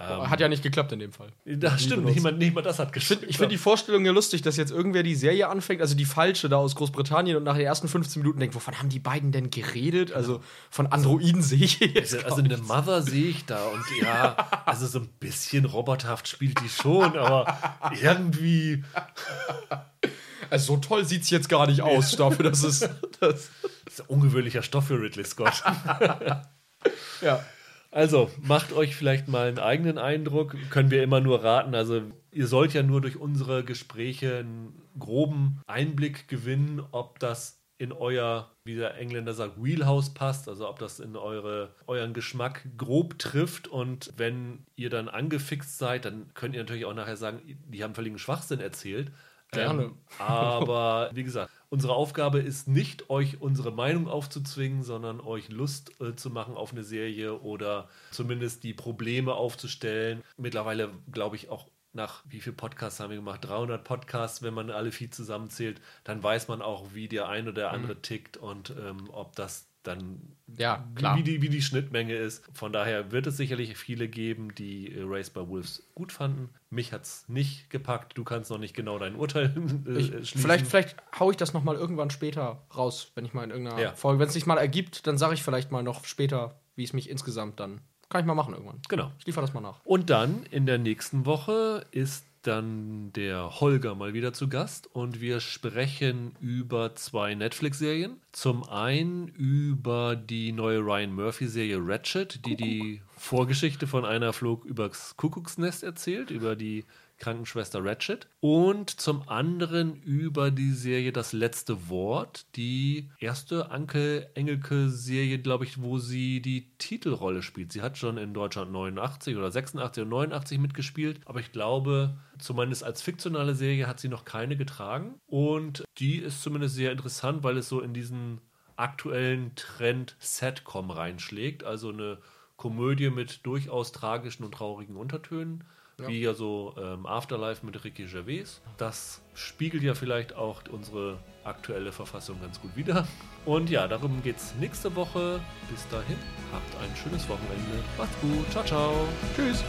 [0.00, 1.28] Ähm, hat ja nicht geklappt in dem Fall.
[1.44, 3.22] Das stimmt, nicht mal, nicht mal das hat geschafft.
[3.26, 6.48] Ich finde die Vorstellung ja lustig, dass jetzt irgendwer die Serie anfängt, also die falsche
[6.48, 9.50] da aus Großbritannien und nach den ersten 15 Minuten denkt, wovon haben die beiden denn
[9.50, 10.12] geredet?
[10.12, 10.40] Also
[10.70, 12.14] von Androiden sehe ich jetzt.
[12.14, 16.60] Also, also eine Mother sehe ich da und ja, also so ein bisschen roboterhaft spielt
[16.60, 17.58] die schon, aber
[18.00, 18.84] irgendwie
[20.50, 22.88] Also so toll sieht es jetzt gar nicht aus, dafür, dass es.
[23.20, 23.50] Das,
[23.86, 25.62] ist ein ungewöhnlicher Stoff für Ridley Scott.
[27.20, 27.44] ja.
[27.90, 30.56] Also, macht euch vielleicht mal einen eigenen Eindruck.
[30.70, 31.74] Können wir immer nur raten.
[31.74, 37.92] Also, ihr sollt ja nur durch unsere Gespräche einen groben Einblick gewinnen, ob das in
[37.92, 43.18] euer, wie der Engländer sagt, Wheelhouse passt, also ob das in eure, euren Geschmack grob
[43.18, 43.68] trifft.
[43.68, 47.94] Und wenn ihr dann angefixt seid, dann könnt ihr natürlich auch nachher sagen, die haben
[47.94, 49.10] völligen Schwachsinn erzählt.
[49.50, 49.84] Gerne.
[49.84, 55.98] Ähm, aber wie gesagt, unsere Aufgabe ist nicht, euch unsere Meinung aufzuzwingen, sondern euch Lust
[56.00, 60.22] äh, zu machen auf eine Serie oder zumindest die Probleme aufzustellen.
[60.36, 63.44] Mittlerweile, glaube ich, auch nach wie viel Podcasts haben wir gemacht?
[63.44, 67.72] 300 Podcasts, wenn man alle viel zusammenzählt, dann weiß man auch, wie der ein oder
[67.72, 68.02] andere mhm.
[68.02, 71.16] tickt und ähm, ob das dann ja, klar.
[71.16, 72.44] Wie, die, wie die Schnittmenge ist.
[72.52, 76.50] Von daher wird es sicherlich viele geben, die Race by Wolves gut fanden.
[76.70, 78.18] Mich hat es nicht gepackt.
[78.18, 79.54] Du kannst noch nicht genau dein Urteil
[79.86, 80.40] äh, ich, schließen.
[80.40, 83.92] Vielleicht, vielleicht haue ich das nochmal irgendwann später raus, wenn ich mal in irgendeiner ja.
[83.94, 86.92] Folge, wenn es sich mal ergibt, dann sage ich vielleicht mal noch später, wie es
[86.92, 87.80] mich insgesamt dann.
[88.10, 88.80] Kann ich mal machen irgendwann.
[88.88, 89.12] Genau.
[89.18, 89.80] Ich liefere das mal nach.
[89.84, 95.20] Und dann in der nächsten Woche ist dann der Holger mal wieder zu Gast und
[95.20, 98.16] wir sprechen über zwei Netflix-Serien.
[98.32, 102.66] Zum einen über die neue Ryan Murphy-Serie Ratchet, die Kuckuck.
[102.66, 106.84] die Vorgeschichte von einer Flug übers Kuckucksnest erzählt, über die
[107.20, 108.26] Krankenschwester Ratchet.
[108.40, 115.80] Und zum anderen über die Serie Das letzte Wort, die erste Anke Engelke-Serie, glaube ich,
[115.80, 117.72] wo sie die Titelrolle spielt.
[117.72, 122.82] Sie hat schon in Deutschland 89 oder 86 oder 89 mitgespielt, aber ich glaube, zumindest
[122.82, 125.14] als fiktionale Serie hat sie noch keine getragen.
[125.26, 128.40] Und die ist zumindest sehr interessant, weil es so in diesen
[128.76, 131.64] aktuellen Trend Setcom reinschlägt.
[131.64, 132.18] Also eine
[132.56, 135.64] Komödie mit durchaus tragischen und traurigen Untertönen
[136.02, 136.08] ja.
[136.08, 138.60] wie ja so ähm, Afterlife mit Ricky Gervais.
[138.76, 143.06] Das spiegelt ja vielleicht auch unsere aktuelle Verfassung ganz gut wider.
[143.46, 145.40] Und ja, darum geht es nächste Woche.
[145.70, 146.16] Bis dahin,
[146.52, 147.84] habt ein schönes Wochenende.
[147.96, 148.50] Macht's gut.
[148.50, 149.08] Ciao, ciao.
[149.34, 149.64] Tschüss.